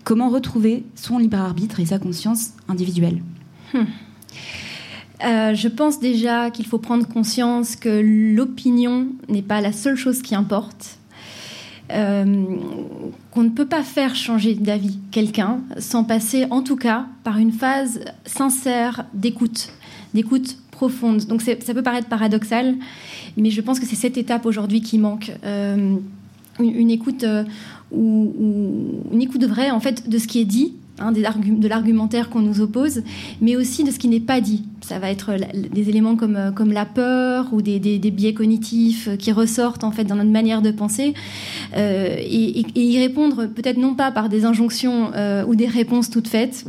Comment 0.04 0.30
retrouver 0.30 0.84
son 0.96 1.18
libre 1.18 1.38
arbitre 1.38 1.78
et 1.80 1.86
sa 1.86 1.98
conscience 1.98 2.52
individuelle? 2.68 3.22
Hmm. 3.72 3.84
je 5.20 5.68
pense 5.68 5.98
déjà 5.98 6.50
qu'il 6.50 6.66
faut 6.66 6.78
prendre 6.78 7.06
conscience 7.06 7.76
que 7.76 8.02
l'opinion 8.34 9.06
n'est 9.28 9.40
pas 9.42 9.60
la 9.60 9.72
seule 9.72 9.96
chose 9.96 10.20
qui 10.20 10.34
importe. 10.34 10.98
qu'on 11.88 13.42
ne 13.42 13.48
peut 13.48 13.68
pas 13.68 13.82
faire 13.82 14.14
changer 14.14 14.54
d'avis 14.54 14.98
quelqu'un 15.10 15.60
sans 15.78 16.04
passer 16.04 16.46
en 16.50 16.62
tout 16.62 16.76
cas 16.76 17.06
par 17.24 17.38
une 17.38 17.52
phase 17.52 18.00
sincère 18.26 19.06
d'écoute, 19.14 19.68
d'écoute 20.12 20.58
Donc 21.26 21.42
ça 21.42 21.74
peut 21.74 21.82
paraître 21.82 22.08
paradoxal, 22.08 22.74
mais 23.36 23.50
je 23.50 23.60
pense 23.60 23.80
que 23.80 23.86
c'est 23.86 23.96
cette 23.96 24.16
étape 24.16 24.46
aujourd'hui 24.46 24.80
qui 24.80 24.98
manque. 24.98 25.32
Euh, 25.44 25.96
une, 26.58 26.90
écoute 26.90 27.24
euh, 27.24 27.44
ou, 27.90 28.30
une 29.10 29.22
écoute 29.22 29.44
vraie 29.44 29.70
en 29.70 29.80
fait 29.80 30.08
de 30.08 30.18
ce 30.18 30.26
qui 30.26 30.38
est 30.38 30.44
dit 30.44 30.74
Hein, 30.98 31.10
de 31.12 31.68
l'argumentaire 31.68 32.28
qu'on 32.28 32.42
nous 32.42 32.60
oppose, 32.60 33.02
mais 33.40 33.56
aussi 33.56 33.82
de 33.82 33.90
ce 33.90 33.98
qui 33.98 34.08
n'est 34.08 34.20
pas 34.20 34.42
dit. 34.42 34.62
Ça 34.82 34.98
va 34.98 35.10
être 35.10 35.36
des 35.54 35.88
éléments 35.88 36.16
comme, 36.16 36.36
euh, 36.36 36.50
comme 36.50 36.72
la 36.72 36.84
peur 36.84 37.52
ou 37.52 37.62
des, 37.62 37.78
biais 37.78 38.34
cognitifs 38.34 39.08
qui 39.16 39.30
ressortent 39.30 39.84
en 39.84 39.92
fait 39.92 40.04
dans 40.04 40.16
notre 40.16 40.30
manière 40.30 40.60
de 40.60 40.72
penser, 40.72 41.14
euh, 41.76 42.16
et, 42.18 42.64
y 42.74 42.98
répondre 42.98 43.46
peut-être 43.46 43.78
non 43.78 43.94
pas 43.94 44.10
par 44.10 44.28
des 44.28 44.44
injonctions 44.44 45.12
euh, 45.14 45.44
ou 45.46 45.54
des 45.54 45.66
réponses 45.66 46.10
toutes 46.10 46.28
faites, 46.28 46.66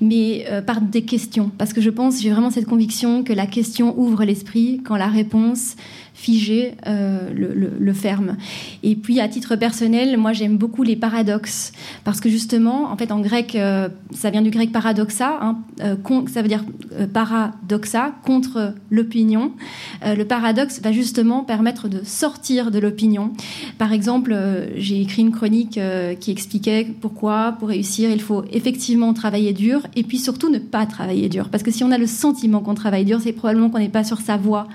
mais 0.00 0.46
par 0.66 0.80
des 0.80 1.02
questions. 1.02 1.50
Parce 1.58 1.72
que 1.72 1.80
je 1.80 1.90
pense, 1.90 2.22
j'ai 2.22 2.30
vraiment 2.30 2.50
cette 2.50 2.66
conviction 2.66 3.24
que 3.24 3.32
la 3.32 3.46
question 3.46 3.98
ouvre 3.98 4.24
l'esprit 4.24 4.80
quand 4.84 4.96
la 4.96 5.08
réponse 5.08 5.76
figé 6.14 6.74
euh, 6.86 7.30
le, 7.32 7.92
ferme. 7.92 8.36
Et 8.82 8.94
puis 8.94 9.20
à 9.20 9.28
titre 9.28 9.56
personnel, 9.56 10.16
moi 10.16 10.32
j'aime 10.32 10.56
beaucoup 10.56 10.82
les 10.82 10.96
paradoxes 10.96 11.72
parce 12.04 12.20
que 12.20 12.28
justement, 12.28 12.90
en 12.90 12.96
fait 12.96 13.10
en 13.10 13.20
grec, 13.20 13.58
ça 14.12 14.30
vient 14.30 14.42
du 14.42 14.50
grec 14.50 14.72
paradoxa, 14.72 15.38
hein, 15.40 15.58
ça 16.32 16.42
veut 16.42 16.48
dire 16.48 16.64
paradoxa 17.32 18.14
contre 18.24 18.74
l'opinion. 18.90 19.52
le 20.04 20.24
paradoxe 20.24 20.80
va 20.80 20.92
justement 20.92 21.44
permettre 21.44 21.88
de 21.88 22.04
sortir 22.04 22.70
de 22.70 22.78
l'opinion. 22.78 23.32
Par 23.78 23.92
exemple, 23.92 24.36
j'ai 24.76 25.00
écrit 25.00 25.22
une 25.22 25.32
chronique 25.32 25.78
qui 26.20 26.30
expliquait 26.30 26.86
pourquoi, 27.00 27.56
pour 27.58 27.68
réussir, 27.68 28.10
il 28.10 28.20
faut 28.20 28.44
effectivement 28.52 29.14
travailler 29.14 29.52
dur 29.52 29.86
et 29.96 30.02
puis 30.02 30.18
surtout 30.18 30.50
ne 30.50 30.58
pas 30.58 30.86
travailler 30.86 31.28
dur. 31.28 31.48
Parce 31.48 31.62
que 31.62 31.70
si 31.70 31.84
on 31.84 31.90
a 31.90 31.98
le 31.98 32.06
sentiment 32.06 32.60
qu'on 32.60 32.74
travaille 32.74 33.04
dur, 33.04 33.20
c'est 33.20 33.32
probablement 33.32 33.70
qu'on 33.70 33.78
n'est 33.78 33.88
pas 33.88 34.04
sur 34.04 34.20
sa 34.20 34.36
voie 34.36 34.66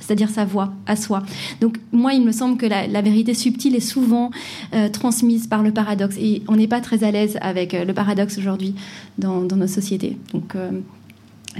c'est-à-dire 0.00 0.30
sa 0.30 0.44
voix 0.44 0.72
à 0.86 0.96
soi. 0.96 1.22
Donc 1.60 1.78
moi, 1.92 2.14
il 2.14 2.24
me 2.24 2.32
semble 2.32 2.56
que 2.56 2.66
la, 2.66 3.02
vérité 3.02 3.34
subtile 3.34 3.76
est 3.76 3.80
souvent 3.80 4.30
euh, 4.74 4.88
transmise 4.88 5.46
par 5.46 5.62
le 5.62 5.72
paradoxe, 5.72 6.16
et 6.18 6.42
on 6.48 6.56
n'est 6.56 6.68
pas 6.68 6.80
très 6.80 7.04
à 7.04 7.10
l'aise 7.10 7.38
avec 7.40 7.74
euh, 7.74 7.84
le 7.84 7.94
paradoxe 7.94 8.38
aujourd'hui 8.38 8.74
dans, 9.18 9.42
nos 9.42 9.66
sociétés. 9.66 10.16
Donc 10.32 10.54
euh, 10.54 10.70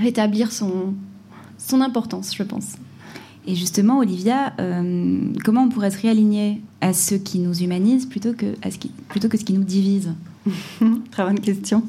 rétablir 0.01 0.53
son, 0.53 0.95
son 1.59 1.81
importance, 1.81 2.35
je 2.35 2.43
pense. 2.43 2.77
Et 3.47 3.55
justement, 3.55 3.99
Olivia, 3.99 4.55
comment 5.45 5.65
on 5.65 5.69
pourrait 5.71 5.91
se 5.91 6.01
réaligner 6.01 6.61
à 6.81 6.93
ce 6.93 7.15
qui 7.15 7.39
nous 7.39 7.63
humanise 7.63 8.07
plutôt 8.07 8.35
que, 8.35 8.55
à 8.63 8.71
ce 8.71 8.79
qui, 8.79 8.91
plutôt 9.09 9.29
que 9.29 9.39
ce 9.39 9.45
qui 9.45 9.55
nous 9.55 9.65
divise? 9.65 10.13
Très 11.11 11.25
bonne 11.25 11.41
question. 11.41 11.83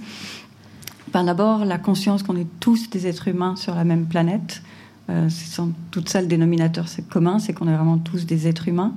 D'abord, 1.14 1.66
la 1.66 1.78
conscience 1.78 2.24
qu'on 2.24 2.38
est 2.38 2.48
tous 2.62 2.90
des 2.90 3.06
êtres 3.06 3.28
humains 3.28 3.58
sur 3.58 3.76
la 3.76 3.84
même 3.84 4.06
planète 4.06 4.62
euh, 5.12 5.30
sans 5.30 5.72
doute 5.92 6.10
ça 6.10 6.22
le 6.22 6.28
dénominateur 6.28 6.86
commun, 7.10 7.40
c'est 7.40 7.54
qu'on 7.54 7.68
est 7.68 7.76
vraiment 7.76 7.98
tous 7.98 8.26
des 8.26 8.48
êtres 8.48 8.68
humains. 8.68 8.94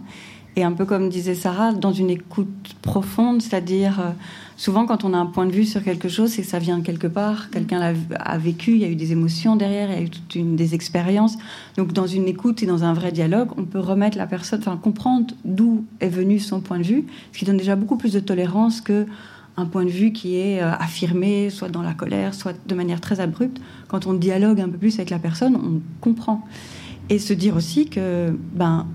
Et 0.57 0.63
un 0.63 0.73
peu 0.73 0.85
comme 0.85 1.09
disait 1.09 1.35
Sarah, 1.35 1.73
dans 1.73 1.93
une 1.93 2.11
écoute 2.11 2.77
profonde, 2.81 3.43
c'est-à-dire 3.43 3.99
euh, 3.99 4.11
souvent 4.57 4.87
quand 4.87 5.03
on 5.03 5.13
a 5.13 5.19
un 5.19 5.27
point 5.27 5.47
de 5.47 5.51
vue 5.51 5.65
sur 5.65 5.83
quelque 5.83 6.09
chose, 6.09 6.31
c'est 6.31 6.43
que 6.43 6.49
ça 6.49 6.61
vient 6.61 6.81
quelque 6.81 7.09
part, 7.09 7.51
quelqu'un 7.51 7.81
l'a 7.81 7.93
a 8.21 8.39
vécu, 8.39 8.73
il 8.73 8.79
y 8.79 8.85
a 8.85 8.89
eu 8.89 8.95
des 8.95 9.11
émotions 9.11 9.57
derrière, 9.57 9.91
il 9.91 9.95
y 9.95 9.99
a 9.99 10.03
eu 10.03 10.11
toute 10.11 10.35
une, 10.37 10.55
des 10.55 10.75
expériences. 10.75 11.37
Donc 11.77 11.93
dans 11.93 12.07
une 12.07 12.29
écoute 12.29 12.63
et 12.63 12.67
dans 12.67 12.85
un 12.85 12.93
vrai 12.93 13.11
dialogue, 13.11 13.49
on 13.57 13.65
peut 13.65 13.81
remettre 13.81 14.17
la 14.17 14.27
personne, 14.27 14.61
enfin 14.61 14.77
comprendre 14.77 15.35
d'où 15.45 15.85
est 15.99 16.09
venu 16.09 16.39
son 16.39 16.61
point 16.61 16.79
de 16.79 16.85
vue, 16.85 17.05
ce 17.33 17.39
qui 17.39 17.45
donne 17.45 17.57
déjà 17.57 17.75
beaucoup 17.75 17.97
plus 17.97 18.13
de 18.13 18.21
tolérance 18.21 18.81
que 18.81 19.07
un 19.57 19.67
point 19.67 19.85
de 19.85 19.91
vue 19.91 20.13
qui 20.13 20.37
est 20.37 20.63
euh, 20.63 20.73
affirmé, 20.73 21.51
soit 21.51 21.69
dans 21.69 21.83
la 21.83 21.95
colère, 21.95 22.35
soit 22.35 22.55
de 22.67 22.75
manière 22.75 23.01
très 23.01 23.21
abrupte. 23.21 23.61
Quand 23.89 24.07
on 24.07 24.15
dialogue 24.15 24.61
un 24.61 24.69
peu 24.69 24.79
plus 24.79 24.95
avec 24.97 25.11
la 25.11 25.19
personne, 25.19 25.57
on 25.57 25.81
comprend. 26.01 26.45
Et 27.09 27.19
se 27.19 27.33
dire 27.33 27.55
aussi 27.55 27.87
que 27.87 28.37
ben, 28.55 28.87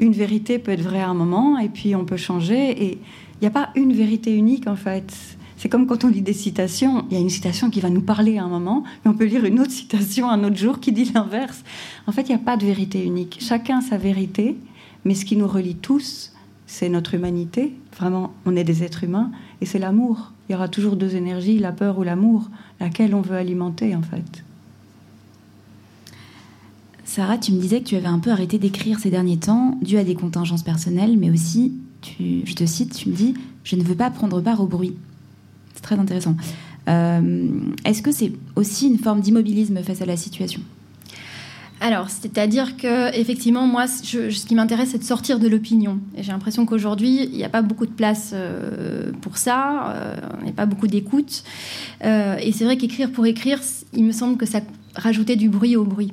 une 0.00 0.12
vérité 0.12 0.58
peut 0.58 0.72
être 0.72 0.82
vraie 0.82 1.00
à 1.00 1.08
un 1.08 1.14
moment, 1.14 1.58
et 1.58 1.68
puis 1.68 1.94
on 1.94 2.04
peut 2.04 2.16
changer. 2.16 2.82
Et 2.84 2.92
il 2.92 3.40
n'y 3.42 3.46
a 3.46 3.50
pas 3.50 3.70
une 3.74 3.92
vérité 3.92 4.34
unique, 4.34 4.66
en 4.66 4.76
fait. 4.76 5.12
C'est 5.56 5.68
comme 5.68 5.86
quand 5.86 6.04
on 6.04 6.08
lit 6.08 6.22
des 6.22 6.32
citations, 6.32 7.04
il 7.10 7.14
y 7.14 7.16
a 7.16 7.20
une 7.20 7.30
citation 7.30 7.68
qui 7.68 7.80
va 7.80 7.90
nous 7.90 8.00
parler 8.00 8.38
à 8.38 8.44
un 8.44 8.48
moment, 8.48 8.84
mais 9.04 9.10
on 9.10 9.14
peut 9.14 9.24
lire 9.24 9.44
une 9.44 9.58
autre 9.58 9.72
citation 9.72 10.30
un 10.30 10.44
autre 10.44 10.56
jour 10.56 10.78
qui 10.78 10.92
dit 10.92 11.10
l'inverse. 11.12 11.64
En 12.06 12.12
fait, 12.12 12.22
il 12.22 12.28
n'y 12.28 12.36
a 12.36 12.44
pas 12.44 12.56
de 12.56 12.64
vérité 12.64 13.04
unique. 13.04 13.38
Chacun 13.40 13.80
sa 13.80 13.96
vérité, 13.96 14.56
mais 15.04 15.14
ce 15.14 15.24
qui 15.24 15.36
nous 15.36 15.48
relie 15.48 15.74
tous, 15.74 16.32
c'est 16.66 16.88
notre 16.88 17.14
humanité. 17.14 17.74
Vraiment, 17.98 18.32
on 18.46 18.54
est 18.54 18.62
des 18.62 18.84
êtres 18.84 19.02
humains 19.02 19.32
et 19.60 19.66
c'est 19.66 19.80
l'amour. 19.80 20.32
Il 20.48 20.52
y 20.52 20.54
aura 20.54 20.68
toujours 20.68 20.94
deux 20.94 21.16
énergies, 21.16 21.58
la 21.58 21.72
peur 21.72 21.98
ou 21.98 22.04
l'amour, 22.04 22.50
laquelle 22.78 23.14
on 23.14 23.20
veut 23.20 23.36
alimenter 23.36 23.96
en 23.96 24.02
fait. 24.02 24.44
Sarah, 27.08 27.38
tu 27.38 27.52
me 27.52 27.58
disais 27.58 27.80
que 27.80 27.86
tu 27.86 27.96
avais 27.96 28.06
un 28.06 28.18
peu 28.18 28.30
arrêté 28.30 28.58
d'écrire 28.58 28.98
ces 29.00 29.08
derniers 29.08 29.38
temps, 29.38 29.78
dû 29.80 29.96
à 29.96 30.04
des 30.04 30.14
contingences 30.14 30.62
personnelles, 30.62 31.16
mais 31.16 31.30
aussi, 31.30 31.72
je 32.20 32.52
te 32.52 32.66
cite, 32.66 32.94
tu 32.94 33.08
me 33.08 33.14
dis, 33.14 33.32
je 33.64 33.76
ne 33.76 33.82
veux 33.82 33.94
pas 33.94 34.10
prendre 34.10 34.42
part 34.42 34.60
au 34.60 34.66
bruit. 34.66 34.94
C'est 35.74 35.80
très 35.80 35.98
intéressant. 35.98 36.36
Euh, 36.86 37.48
est-ce 37.86 38.02
que 38.02 38.12
c'est 38.12 38.32
aussi 38.56 38.88
une 38.88 38.98
forme 38.98 39.22
d'immobilisme 39.22 39.82
face 39.82 40.02
à 40.02 40.04
la 40.04 40.18
situation? 40.18 40.60
Alors, 41.80 42.10
c'est-à-dire 42.10 42.76
que 42.76 43.16
effectivement, 43.16 43.66
moi, 43.66 43.86
ce 43.86 44.46
qui 44.46 44.54
m'intéresse, 44.54 44.90
c'est 44.90 44.98
de 44.98 45.04
sortir 45.04 45.38
de 45.38 45.48
l'opinion. 45.48 46.00
Et 46.14 46.22
j'ai 46.22 46.32
l'impression 46.32 46.66
qu'aujourd'hui, 46.66 47.24
il 47.24 47.36
n'y 47.36 47.44
a 47.44 47.48
pas 47.48 47.62
beaucoup 47.62 47.86
de 47.86 47.92
place 47.92 48.32
euh, 48.34 49.12
pour 49.22 49.38
ça. 49.38 49.94
Euh, 49.94 50.16
n'y 50.42 50.50
a 50.50 50.52
pas 50.52 50.66
beaucoup 50.66 50.88
d'écoute. 50.88 51.42
Euh, 52.04 52.36
et 52.38 52.52
c'est 52.52 52.64
vrai 52.64 52.76
qu'écrire 52.76 53.10
pour 53.10 53.24
écrire, 53.24 53.60
il 53.94 54.04
me 54.04 54.12
semble 54.12 54.36
que 54.36 54.44
ça 54.44 54.60
rajoutait 54.94 55.36
du 55.36 55.48
bruit 55.48 55.74
au 55.74 55.84
bruit. 55.84 56.12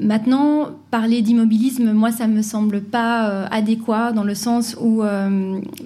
Maintenant, 0.00 0.68
parler 0.90 1.22
d'immobilisme, 1.22 1.92
moi, 1.92 2.12
ça 2.12 2.26
me 2.26 2.42
semble 2.42 2.80
pas 2.80 3.46
adéquat 3.46 4.12
dans 4.12 4.24
le 4.24 4.34
sens 4.34 4.76
où 4.80 5.02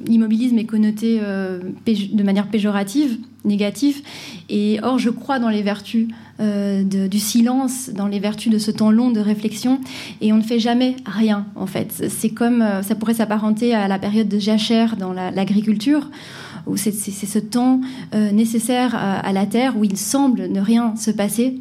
l'immobilisme 0.06 0.58
est 0.58 0.64
connoté 0.64 1.18
de 1.20 2.22
manière 2.22 2.48
péjorative, 2.48 3.18
négative. 3.44 4.02
Et 4.48 4.78
or, 4.82 4.98
je 4.98 5.10
crois 5.10 5.38
dans 5.38 5.48
les 5.48 5.62
vertus 5.62 6.08
euh, 6.38 6.82
du 6.82 7.18
silence, 7.18 7.90
dans 7.94 8.06
les 8.06 8.18
vertus 8.18 8.52
de 8.52 8.58
ce 8.58 8.70
temps 8.70 8.90
long 8.90 9.10
de 9.10 9.20
réflexion, 9.20 9.80
et 10.20 10.34
on 10.34 10.36
ne 10.36 10.42
fait 10.42 10.58
jamais 10.58 10.96
rien 11.06 11.46
en 11.54 11.66
fait. 11.66 12.10
C'est 12.10 12.28
comme 12.28 12.60
euh, 12.60 12.82
ça 12.82 12.94
pourrait 12.94 13.14
s'apparenter 13.14 13.74
à 13.74 13.88
la 13.88 13.98
période 13.98 14.28
de 14.28 14.38
jachère 14.38 14.96
dans 14.96 15.12
l'agriculture. 15.12 16.10
où 16.66 16.76
c'est 16.76 16.92
ce 16.92 17.38
temps 17.38 17.80
euh, 18.14 18.32
nécessaire 18.32 18.94
à, 18.96 19.32
la 19.32 19.46
terre 19.46 19.78
où 19.78 19.84
il 19.84 19.96
semble 19.96 20.48
ne 20.48 20.60
rien 20.60 20.96
se 20.96 21.12
passer. 21.12 21.60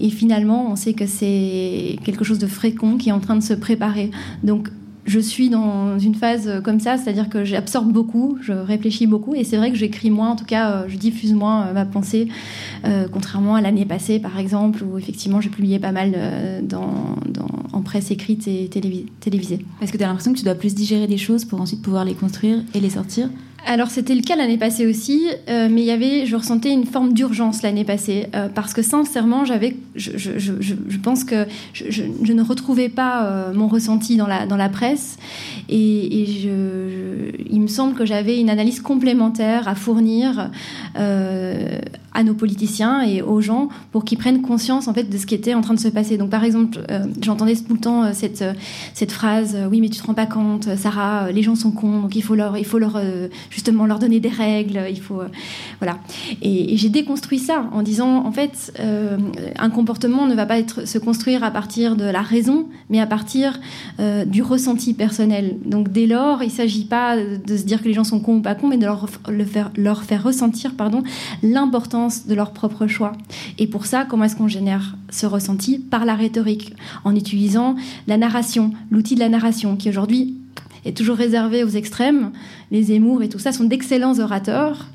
Et 0.00 0.10
finalement, 0.10 0.70
on 0.70 0.76
sait 0.76 0.94
que 0.94 1.06
c'est 1.06 1.98
quelque 2.04 2.24
chose 2.24 2.38
de 2.38 2.46
fréquent 2.46 2.96
qui 2.96 3.08
est 3.08 3.12
en 3.12 3.20
train 3.20 3.34
de 3.36 3.42
se 3.42 3.54
préparer. 3.54 4.10
Donc, 4.44 4.68
je 5.06 5.18
suis 5.18 5.50
dans 5.50 5.98
une 5.98 6.14
phase 6.14 6.62
comme 6.64 6.80
ça, 6.80 6.96
c'est-à-dire 6.96 7.28
que 7.28 7.44
j'absorbe 7.44 7.92
beaucoup, 7.92 8.38
je 8.40 8.52
réfléchis 8.52 9.06
beaucoup, 9.06 9.34
et 9.34 9.44
c'est 9.44 9.56
vrai 9.56 9.70
que 9.70 9.76
j'écris 9.76 10.10
moins, 10.10 10.30
en 10.30 10.36
tout 10.36 10.44
cas, 10.44 10.70
euh, 10.70 10.84
je 10.88 10.96
diffuse 10.96 11.34
moins 11.34 11.66
euh, 11.66 11.72
ma 11.72 11.84
pensée, 11.84 12.28
euh, 12.84 13.06
contrairement 13.10 13.54
à 13.54 13.60
l'année 13.60 13.84
passée, 13.84 14.18
par 14.18 14.38
exemple, 14.38 14.82
où 14.82 14.98
effectivement 14.98 15.40
j'ai 15.40 15.50
publié 15.50 15.78
pas 15.78 15.92
mal 15.92 16.12
dans, 16.62 17.16
en 17.72 17.82
presse 17.82 18.10
écrite 18.10 18.48
et 18.48 18.68
télévisée. 18.68 19.64
Est-ce 19.82 19.92
que 19.92 19.98
tu 19.98 20.04
as 20.04 20.06
l'impression 20.06 20.32
que 20.32 20.38
tu 20.38 20.44
dois 20.44 20.54
plus 20.54 20.74
digérer 20.74 21.06
des 21.06 21.18
choses 21.18 21.44
pour 21.44 21.60
ensuite 21.60 21.82
pouvoir 21.82 22.04
les 22.04 22.14
construire 22.14 22.62
et 22.74 22.80
les 22.80 22.90
sortir 22.90 23.28
alors 23.66 23.88
c'était 23.88 24.14
le 24.14 24.22
cas 24.22 24.36
l'année 24.36 24.58
passée 24.58 24.86
aussi, 24.86 25.26
euh, 25.48 25.68
mais 25.70 25.82
il 25.82 25.86
y 25.86 25.90
avait, 25.90 26.26
je 26.26 26.36
ressentais 26.36 26.72
une 26.72 26.86
forme 26.86 27.12
d'urgence 27.12 27.62
l'année 27.62 27.84
passée 27.84 28.26
euh, 28.34 28.48
parce 28.48 28.74
que 28.74 28.82
sincèrement, 28.82 29.44
j'avais, 29.44 29.76
je, 29.94 30.16
je, 30.16 30.38
je, 30.38 30.52
je, 30.60 30.98
pense 30.98 31.24
que 31.24 31.46
je, 31.72 32.32
ne 32.32 32.42
retrouvais 32.42 32.88
pas 32.88 33.26
euh, 33.26 33.54
mon 33.54 33.68
ressenti 33.68 34.16
dans 34.16 34.26
la 34.26 34.46
dans 34.46 34.56
la 34.56 34.68
presse. 34.68 35.16
Et, 35.68 36.22
et 36.22 36.48
il 37.50 37.60
me 37.60 37.66
semble 37.66 37.94
que 37.94 38.04
j'avais 38.04 38.38
une 38.38 38.50
analyse 38.50 38.80
complémentaire 38.80 39.66
à 39.68 39.74
fournir 39.74 40.50
à 42.14 42.22
nos 42.22 42.34
politiciens 42.34 43.02
et 43.02 43.22
aux 43.22 43.40
gens 43.40 43.68
pour 43.92 44.04
qu'ils 44.04 44.18
prennent 44.18 44.40
conscience 44.40 44.88
en 44.88 44.94
fait 44.94 45.04
de 45.04 45.18
ce 45.18 45.26
qui 45.26 45.34
était 45.34 45.54
en 45.54 45.60
train 45.60 45.74
de 45.74 45.80
se 45.80 45.88
passer. 45.88 46.16
Donc 46.16 46.30
par 46.30 46.44
exemple, 46.44 46.78
euh, 46.90 47.06
j'entendais 47.20 47.56
tout 47.56 47.74
le 47.74 47.80
temps 47.80 48.04
euh, 48.04 48.10
cette 48.12 48.42
euh, 48.42 48.52
cette 48.94 49.12
phrase 49.12 49.56
oui 49.70 49.80
mais 49.80 49.88
tu 49.88 50.00
te 50.00 50.06
rends 50.06 50.14
pas 50.14 50.26
compte 50.26 50.68
Sarah, 50.76 51.30
les 51.32 51.42
gens 51.42 51.56
sont 51.56 51.72
cons 51.72 52.02
donc 52.02 52.14
il 52.14 52.22
faut 52.22 52.36
leur 52.36 52.56
il 52.56 52.64
faut 52.64 52.78
leur 52.78 53.00
justement 53.50 53.84
leur 53.86 53.98
donner 53.98 54.20
des 54.20 54.28
règles, 54.28 54.80
il 54.88 55.00
faut 55.00 55.22
voilà. 55.80 55.98
Et, 56.40 56.76
j'ai 56.76 56.88
déconstruit 56.88 57.38
ça 57.38 57.66
en 57.72 57.82
disant 57.82 58.24
en 58.24 58.32
fait 58.32 58.72
un 59.58 59.70
comportement 59.70 60.26
ne 60.26 60.34
va 60.34 60.46
pas 60.46 60.58
être 60.58 60.86
se 60.86 60.98
construire 60.98 61.42
à 61.42 61.50
partir 61.50 61.96
de 61.96 62.04
la 62.04 62.22
raison 62.22 62.68
mais 62.90 63.00
à 63.00 63.06
partir 63.06 63.60
du 64.26 64.42
ressenti 64.42 64.94
personnel. 64.94 65.56
Donc 65.64 65.90
dès 65.90 66.06
lors, 66.06 66.42
il 66.42 66.50
s'agit 66.50 66.84
pas 66.84 67.16
de 67.16 67.56
se 67.56 67.62
dire 67.64 67.80
que 67.82 67.88
les 67.88 67.94
gens 67.94 68.04
sont 68.04 68.20
cons 68.20 68.36
ou 68.36 68.42
pas 68.42 68.54
cons 68.54 68.68
mais 68.68 68.76
de 68.76 68.84
leur, 68.84 69.06
le 69.28 69.44
faire, 69.44 69.70
leur 69.76 70.02
faire 70.02 70.22
ressentir 70.22 70.74
pardon 70.74 71.02
l'importance 71.42 72.03
de 72.26 72.34
leur 72.34 72.52
propre 72.52 72.86
choix. 72.86 73.12
Et 73.58 73.66
pour 73.66 73.86
ça, 73.86 74.04
comment 74.04 74.24
est-ce 74.24 74.36
qu'on 74.36 74.48
génère 74.48 74.96
ce 75.10 75.26
ressenti 75.26 75.78
Par 75.78 76.04
la 76.04 76.14
rhétorique, 76.14 76.74
en 77.04 77.14
utilisant 77.14 77.76
la 78.06 78.16
narration, 78.16 78.72
l'outil 78.90 79.14
de 79.14 79.20
la 79.20 79.28
narration, 79.28 79.76
qui 79.76 79.88
aujourd'hui 79.88 80.36
est 80.84 80.96
toujours 80.96 81.16
réservé 81.16 81.64
aux 81.64 81.68
extrêmes. 81.68 82.30
Les 82.70 82.84
Zemmour 82.84 83.22
et 83.22 83.28
tout 83.28 83.38
ça 83.38 83.52
sont 83.52 83.64
d'excellents 83.64 84.18
orateurs, 84.18 84.88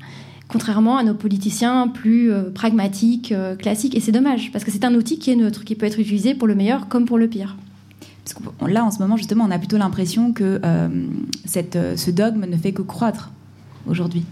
contrairement 0.48 0.96
à 0.96 1.02
nos 1.02 1.14
politiciens 1.14 1.88
plus 1.88 2.32
euh, 2.32 2.50
pragmatiques, 2.50 3.32
euh, 3.32 3.56
classiques. 3.56 3.96
Et 3.96 4.00
c'est 4.00 4.12
dommage, 4.12 4.52
parce 4.52 4.64
que 4.64 4.70
c'est 4.70 4.84
un 4.84 4.94
outil 4.94 5.18
qui 5.18 5.30
est 5.30 5.36
neutre, 5.36 5.64
qui 5.64 5.74
peut 5.74 5.86
être 5.86 5.98
utilisé 5.98 6.34
pour 6.34 6.48
le 6.48 6.54
meilleur 6.54 6.88
comme 6.88 7.04
pour 7.04 7.18
le 7.18 7.28
pire. 7.28 7.56
Là, 8.66 8.84
en 8.84 8.90
ce 8.90 9.00
moment, 9.00 9.16
justement, 9.16 9.44
on 9.44 9.50
a 9.50 9.58
plutôt 9.58 9.78
l'impression 9.78 10.32
que 10.32 10.60
euh, 10.64 10.88
ce 11.46 12.10
dogme 12.10 12.46
ne 12.46 12.56
fait 12.56 12.72
que 12.72 12.82
croître 12.82 13.30
aujourd'hui. 13.86 14.24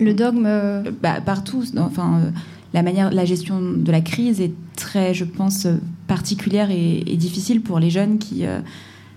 Le 0.00 0.14
dogme 0.14 0.44
euh, 0.46 0.90
bah, 1.02 1.20
Partout. 1.20 1.64
Enfin, 1.78 2.20
euh, 2.20 2.30
la, 2.74 2.82
manière, 2.82 3.10
la 3.10 3.24
gestion 3.24 3.60
de 3.60 3.90
la 3.90 4.00
crise 4.00 4.40
est 4.40 4.52
très, 4.76 5.14
je 5.14 5.24
pense, 5.24 5.66
particulière 6.06 6.70
et, 6.70 7.16
difficile 7.16 7.62
pour 7.62 7.78
les 7.78 7.90
jeunes 7.90 8.18
qui 8.18 8.46
euh, 8.46 8.60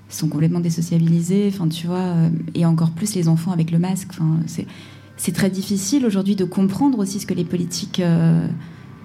sont 0.10 0.30
complètement 0.30 0.60
désociabilisés. 0.60 1.52
Enfin, 1.54 1.68
tu 1.68 1.88
vois, 1.88 2.14
et 2.56 2.66
encore 2.66 2.92
plus 2.92 3.16
les 3.16 3.28
enfants 3.28 3.52
avec 3.52 3.72
le 3.72 3.80
masque. 3.80 4.10
Enfin, 4.12 4.38
c'est 5.18 5.34
très 5.34 5.50
difficile 5.50 6.06
aujourd'hui 6.06 6.36
de 6.36 6.46
comprendre 6.46 7.00
aussi 7.00 7.20
ce 7.20 7.26
que 7.26 7.34
les 7.34 7.44
politiques 7.44 8.02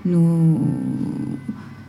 nous, 0.04 0.61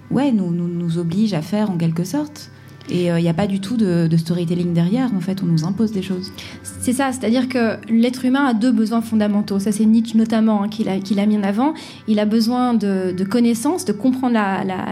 ouais, 0.09 0.31
nous, 0.31 0.51
nous, 0.51 0.67
nous 0.67 0.97
obligent 0.97 1.33
à 1.33 1.41
faire 1.41 1.69
en 1.69 1.77
quelque 1.77 2.03
sorte. 2.03 2.49
Et 2.89 3.05
il 3.05 3.09
euh, 3.09 3.19
n'y 3.19 3.29
a 3.29 3.33
pas 3.33 3.47
du 3.47 3.59
tout 3.59 3.77
de, 3.77 4.09
storytelling 4.15 4.73
derrière. 4.73 5.13
En 5.15 5.19
fait, 5.19 5.41
on 5.43 5.45
nous 5.45 5.65
impose 5.65 5.91
des 5.91 6.01
choses. 6.01 6.31
C'est 6.63 6.93
ça, 6.93 7.11
c'est-à-dire 7.11 7.49
que 7.49 7.77
l'être 7.89 8.25
humain 8.25 8.45
a 8.45 8.53
deux 8.53 8.71
besoins 8.71 9.01
fondamentaux. 9.01 9.59
Ça, 9.59 9.71
c'est 9.71 9.85
Nietzsche 9.85 10.17
notamment 10.17 10.63
hein, 10.63 10.69
qui 10.69 10.83
l'a 10.83 11.25
mis 11.25 11.37
en 11.37 11.43
avant. 11.43 11.73
Il 12.07 12.19
a 12.19 12.25
besoin 12.25 12.73
de, 12.73 13.13
de 13.15 13.23
connaissances, 13.23 13.85
de 13.85 13.93
comprendre 13.93 14.33
la, 14.33 14.63
la, 14.63 14.85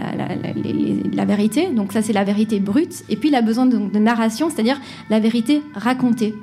la, 1.12 1.24
vérité. 1.24 1.68
Donc 1.68 1.92
ça, 1.92 2.02
c'est 2.02 2.12
la 2.12 2.24
vérité 2.24 2.60
brute. 2.60 3.04
Et 3.08 3.16
puis, 3.16 3.28
il 3.28 3.34
a 3.34 3.42
besoin 3.42 3.66
de, 3.66 3.78
de 3.78 3.98
narration, 3.98 4.50
c'est-à-dire 4.50 4.80
la 5.10 5.20
vérité 5.20 5.62
racontée. 5.74 6.34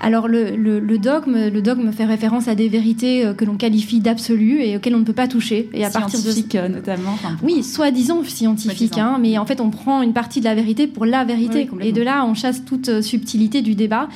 Alors 0.00 0.28
le, 0.28 0.56
le, 0.56 0.98
dogme, 0.98 1.48
le 1.48 1.62
dogme 1.62 1.92
fait 1.92 2.04
référence 2.04 2.48
à 2.48 2.54
des 2.54 2.68
vérités 2.68 3.24
euh, 3.24 3.34
que 3.34 3.44
l'on 3.44 3.56
qualifie 3.56 4.00
d'absolues 4.00 4.62
et 4.62 4.76
auxquelles 4.76 4.94
on 4.94 5.00
ne 5.00 5.04
peut 5.04 5.12
pas 5.12 5.28
toucher. 5.28 5.68
Et 5.72 5.84
à 5.84 5.90
partir 5.90 6.20
de 6.20 6.56
euh, 6.56 6.68
notamment. 6.68 7.16
oui, 7.42 7.62
soi-disant 7.62 8.22
scientifique, 8.24 8.98
hein, 8.98 9.18
mais 9.20 9.38
en 9.38 9.46
fait 9.46 9.60
on 9.60 9.70
prend 9.70 10.02
une 10.02 10.12
partie 10.12 10.40
de 10.40 10.44
la 10.44 10.54
vérité 10.54 10.86
pour 10.86 11.06
la 11.06 11.24
vérité. 11.24 11.68
et 11.80 11.92
de 11.92 12.02
là 12.02 12.24
on 12.26 12.34
chasse 12.34 12.64
toute 12.64 12.88
euh, 12.88 13.02
subtilité 13.02 13.62
du 13.62 13.74
débat. 13.74 14.08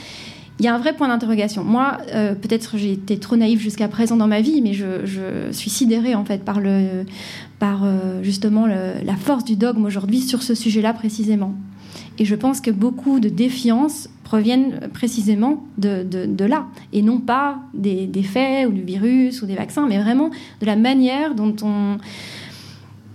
Il 0.61 0.65
y 0.65 0.69
a 0.69 0.75
un 0.75 0.79
vrai 0.79 0.93
point 0.93 1.07
d'interrogation. 1.07 1.63
Moi, 1.63 1.99
peut-être 2.13 2.77
j'ai 2.79 2.91
été 2.91 3.17
trop 3.17 3.37
naïve 3.37 3.61
jusqu'à 3.61 3.87
présent 3.87 4.17
dans 4.17 4.27
ma 4.27 4.41
vie, 4.41 4.61
mais 4.61 4.73
je, 4.73 5.53
suis 5.53 5.71
sidérée 5.71 6.17
en 6.17 6.25
fait 6.25 6.45
par 6.45 6.59
le, 6.59 7.05
par 7.61 7.87
justement 8.25 8.67
la 8.67 9.15
force 9.15 9.45
du 9.45 9.55
dogme 9.55 9.85
aujourd'hui 9.85 10.21
sur 10.21 10.43
ce 10.43 10.57
sujet-là 10.57 10.95
précisément. 10.95 11.55
Et 12.19 12.25
je 12.25 12.35
pense 12.35 12.61
que 12.61 12.71
beaucoup 12.71 13.21
de 13.21 13.29
défiance 13.29 14.09
proviennent 14.25 14.89
précisément 14.93 15.65
de, 15.79 16.45
là, 16.45 16.67
et 16.93 17.01
non 17.01 17.21
pas 17.21 17.61
des, 17.75 18.11
faits 18.23 18.69
ou 18.69 18.73
du 18.73 18.83
virus 18.83 19.41
ou 19.43 19.47
des 19.47 19.55
vaccins, 19.55 19.87
mais 19.89 19.99
vraiment 19.99 20.31
de 20.61 20.67
la 20.67 20.77
manière 20.77 21.35
dont 21.35 21.55
on 21.63 21.99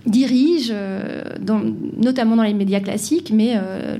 dirige, 0.06 0.70
euh, 0.70 1.22
notamment 1.98 2.36
dans 2.36 2.42
les 2.42 2.54
médias 2.54 2.80
classiques, 2.80 3.30
mais 3.32 3.54
euh, 3.56 3.96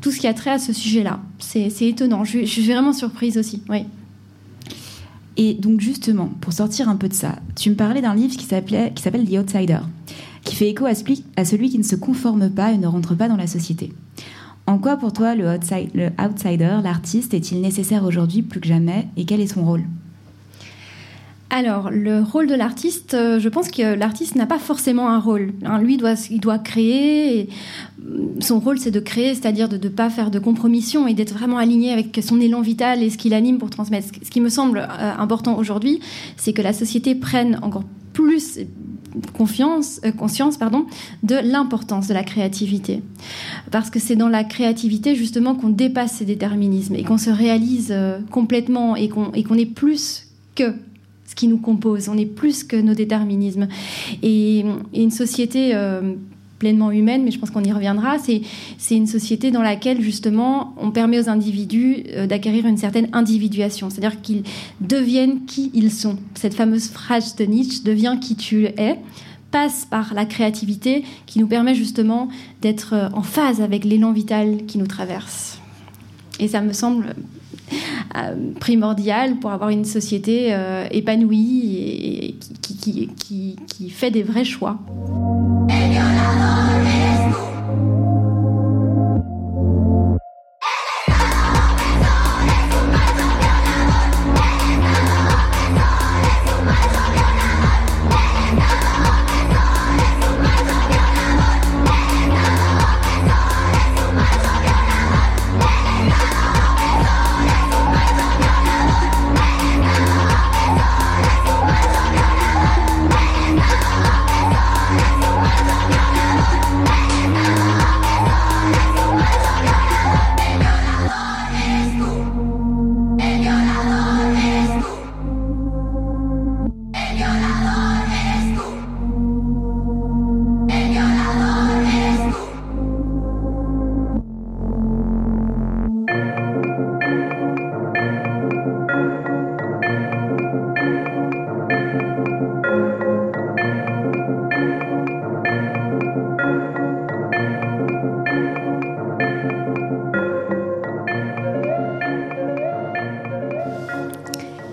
tout 0.00 0.10
ce 0.10 0.18
qui 0.18 0.26
a 0.26 0.34
trait 0.34 0.50
à 0.50 0.58
ce 0.58 0.72
sujet-là. 0.72 1.20
C'est 1.38 1.70
étonnant, 1.82 2.24
je, 2.24 2.40
je, 2.40 2.44
suis 2.44 2.66
vraiment 2.66 2.92
surprise 2.92 3.38
aussi. 3.38 3.62
Oui. 3.68 3.84
Et 5.36 5.54
donc 5.54 5.80
justement, 5.80 6.30
pour 6.40 6.52
sortir 6.52 6.88
un 6.88 6.96
peu 6.96 7.08
de 7.08 7.14
ça, 7.14 7.36
tu 7.56 7.70
me 7.70 7.74
parlais 7.74 8.02
d'un 8.02 8.14
livre 8.14 8.36
qui 8.36 8.44
s'appelle 8.44 8.92
The 8.94 9.38
Outsider, 9.38 9.78
qui 10.44 10.56
fait 10.56 10.70
écho 10.70 10.86
à 10.86 10.94
celui 10.94 11.70
qui 11.70 11.78
ne 11.78 11.84
se 11.84 11.96
conforme 11.96 12.50
pas 12.50 12.72
et 12.72 12.78
ne 12.78 12.86
rentre 12.86 13.14
pas 13.14 13.28
dans 13.28 13.36
la 13.36 13.46
société. 13.46 13.92
En 14.66 14.78
quoi 14.78 14.96
pour 14.96 15.12
toi 15.12 15.34
le, 15.34 15.48
outsider, 15.48 16.78
l'artiste, 16.82 17.34
est-il 17.34 17.60
nécessaire 17.60 18.04
aujourd'hui 18.04 18.42
plus 18.42 18.60
que 18.60 18.68
jamais 18.68 19.08
et 19.16 19.24
quel 19.24 19.40
est 19.40 19.48
son 19.48 19.64
rôle? 19.64 19.82
Alors, 21.52 21.90
le 21.90 22.22
rôle 22.22 22.46
de 22.46 22.54
l'artiste, 22.54 23.14
euh, 23.14 23.40
je 23.40 23.48
pense 23.48 23.72
que 23.72 23.94
l'artiste 23.94 24.36
n'a 24.36 24.46
pas 24.46 24.60
forcément 24.60 25.08
un 25.08 25.18
rôle. 25.18 25.52
Hein. 25.64 25.80
lui, 25.80 25.96
doit, 25.96 26.14
il 26.30 26.38
doit 26.38 26.60
créer. 26.60 27.48
Mm, 27.98 28.40
son 28.40 28.60
rôle, 28.60 28.78
c'est 28.78 28.92
de 28.92 29.00
créer, 29.00 29.34
c'est-à-dire 29.34 29.68
de 29.68 29.76
ne 29.76 29.88
pas 29.88 30.10
faire 30.10 30.30
de 30.30 30.38
compromission 30.38 31.08
et 31.08 31.14
d'être 31.14 31.34
vraiment 31.34 31.58
aligné 31.58 31.90
avec 31.90 32.20
son 32.22 32.40
élan 32.40 32.60
vital 32.60 33.02
et 33.02 33.10
ce 33.10 33.18
qui 33.18 33.28
l'anime 33.28 33.58
pour 33.58 33.70
transmettre. 33.70 34.06
Ce 34.22 34.30
qui 34.30 34.40
me 34.40 34.48
semble 34.48 34.78
euh, 34.78 35.12
important 35.18 35.58
aujourd'hui, 35.58 35.98
c'est 36.36 36.52
que 36.52 36.62
la 36.62 36.72
société 36.72 37.16
prenne 37.16 37.58
encore 37.62 37.84
plus 38.12 38.60
confiance, 39.34 40.00
euh, 40.04 40.12
conscience 40.12 40.56
pardon, 40.56 40.86
de 41.22 41.36
l'importance 41.36 42.08
de 42.08 42.14
la 42.14 42.24
créativité. 42.24 43.02
Parce 43.70 43.90
que 43.90 43.98
c'est 43.98 44.16
dans 44.16 44.28
la 44.28 44.44
créativité 44.44 45.14
justement 45.14 45.54
qu'on 45.54 45.70
dépasse 45.70 46.12
ces 46.12 46.24
déterminismes 46.24 46.94
et 46.94 47.02
qu'on 47.02 47.18
se 47.18 47.30
réalise 47.30 47.88
euh, 47.90 48.18
complètement 48.30 48.96
et 48.96 49.08
qu'on 49.08 49.32
est 49.32 49.66
plus 49.66 50.26
que 50.54 50.74
ce 51.30 51.36
qui 51.36 51.46
nous 51.46 51.58
compose, 51.58 52.08
on 52.08 52.18
est 52.18 52.26
plus 52.26 52.64
que 52.64 52.74
nos 52.74 52.94
déterminismes. 52.94 53.68
Et, 54.22 54.64
une 54.92 55.12
société 55.12 55.74
euh, 55.74 56.14
pleinement 56.60 56.92
humaine, 56.92 57.24
mais 57.24 57.32
je 57.32 57.40
pense 57.40 57.50
qu'on 57.50 57.64
y 57.64 57.72
reviendra, 57.72 58.18
c'est 58.18 58.94
une 58.94 59.08
société 59.08 59.50
dans 59.50 59.62
laquelle 59.62 60.00
justement 60.00 60.74
on 60.76 60.92
permet 60.92 61.18
aux 61.18 61.28
individus 61.28 62.04
euh, 62.10 62.28
d'acquérir 62.28 62.66
une 62.66 62.76
certaine 62.76 63.08
individuation, 63.12 63.90
c'est-à-dire 63.90 64.20
qu'ils 64.20 64.44
deviennent 64.80 65.46
qui 65.46 65.72
ils 65.74 65.90
sont. 65.90 66.16
Cette 66.34 66.54
fameuse 66.54 66.88
phrase 66.88 67.34
de 67.34 67.44
Nietzsche, 67.44 67.82
deviens 67.82 68.18
qui 68.18 68.36
tu 68.36 68.66
es, 68.66 68.98
passe 69.50 69.86
par 69.90 70.14
la 70.14 70.26
créativité 70.26 71.02
qui 71.26 71.40
nous 71.40 71.48
permet 71.48 71.74
justement 71.74 72.28
d'être 72.60 72.92
euh, 72.94 73.08
en 73.14 73.22
phase 73.22 73.60
avec 73.60 73.84
l'élan 73.84 74.12
vital 74.12 74.66
qui 74.66 74.78
nous 74.78 74.86
traverse. 74.86 75.58
Et 76.38 76.46
ça 76.46 76.60
me 76.60 76.72
semble 76.72 77.16
primordial 78.60 79.36
pour 79.36 79.50
avoir 79.50 79.70
une 79.70 79.84
société 79.84 80.56
épanouie 80.90 81.76
et 81.76 82.34
qui, 82.62 83.08
qui, 83.08 83.56
qui 83.66 83.90
fait 83.90 84.10
des 84.10 84.22
vrais 84.22 84.44
choix. 84.44 84.78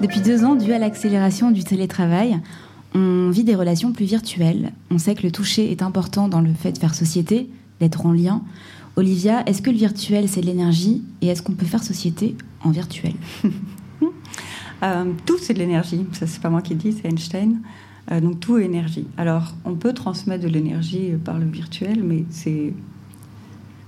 Depuis 0.02 0.22
deux 0.22 0.44
ans, 0.44 0.56
dû 0.56 0.74
à 0.74 0.80
l'accélération 0.80 1.50
du 1.50 1.64
télétravail, 1.64 2.40
On 2.96 3.30
vit 3.30 3.44
des 3.44 3.56
relations 3.56 3.92
plus 3.92 4.06
virtuelles. 4.06 4.72
On 4.92 4.98
sait 4.98 5.14
que 5.14 5.24
le 5.24 5.32
toucher 5.32 5.72
est 5.72 5.82
important 5.82 6.28
dans 6.28 6.40
le 6.42 6.54
fait 6.54 6.72
de 6.72 6.78
faire 6.78 6.96
société, 6.96 7.50
d'être 7.80 8.06
en 8.06 8.12
lien. 8.12 8.42
Olivia, 8.96 9.44
est-ce 9.46 9.62
que 9.62 9.70
le 9.70 9.78
virtuel, 9.78 10.30
c'est 10.30 10.42
de 10.42 10.46
l'énergie 10.46 11.04
Et 11.22 11.28
est-ce 11.28 11.42
qu'on 11.42 11.54
peut 11.54 11.66
faire 11.66 11.84
société 11.84 12.36
en 12.64 12.72
virtuel? 12.72 13.14
Euh, 14.84 15.06
tout, 15.26 15.40
c'est 15.40 15.56
de 15.56 15.58
l'énergie. 15.58 16.06
Ça, 16.12 16.28
c'est 16.28 16.40
pas 16.40 16.52
moi 16.52 16.62
qui 16.62 16.76
le 16.76 16.80
dis, 16.80 16.94
c'est 16.94 17.08
Einstein. 17.08 17.62
Euh, 18.12 18.22
donc, 18.22 18.40
tout 18.40 18.60
est 18.60 18.66
énergie. 18.66 19.08
Alors, 19.18 19.56
on 19.66 19.74
peut 19.74 19.92
transmettre 19.92 20.44
de 20.44 20.50
l'énergie 20.50 21.14
par 21.26 21.40
le 21.40 21.48
virtuel, 21.48 22.04
mais 22.04 22.26
c'est. 22.30 22.74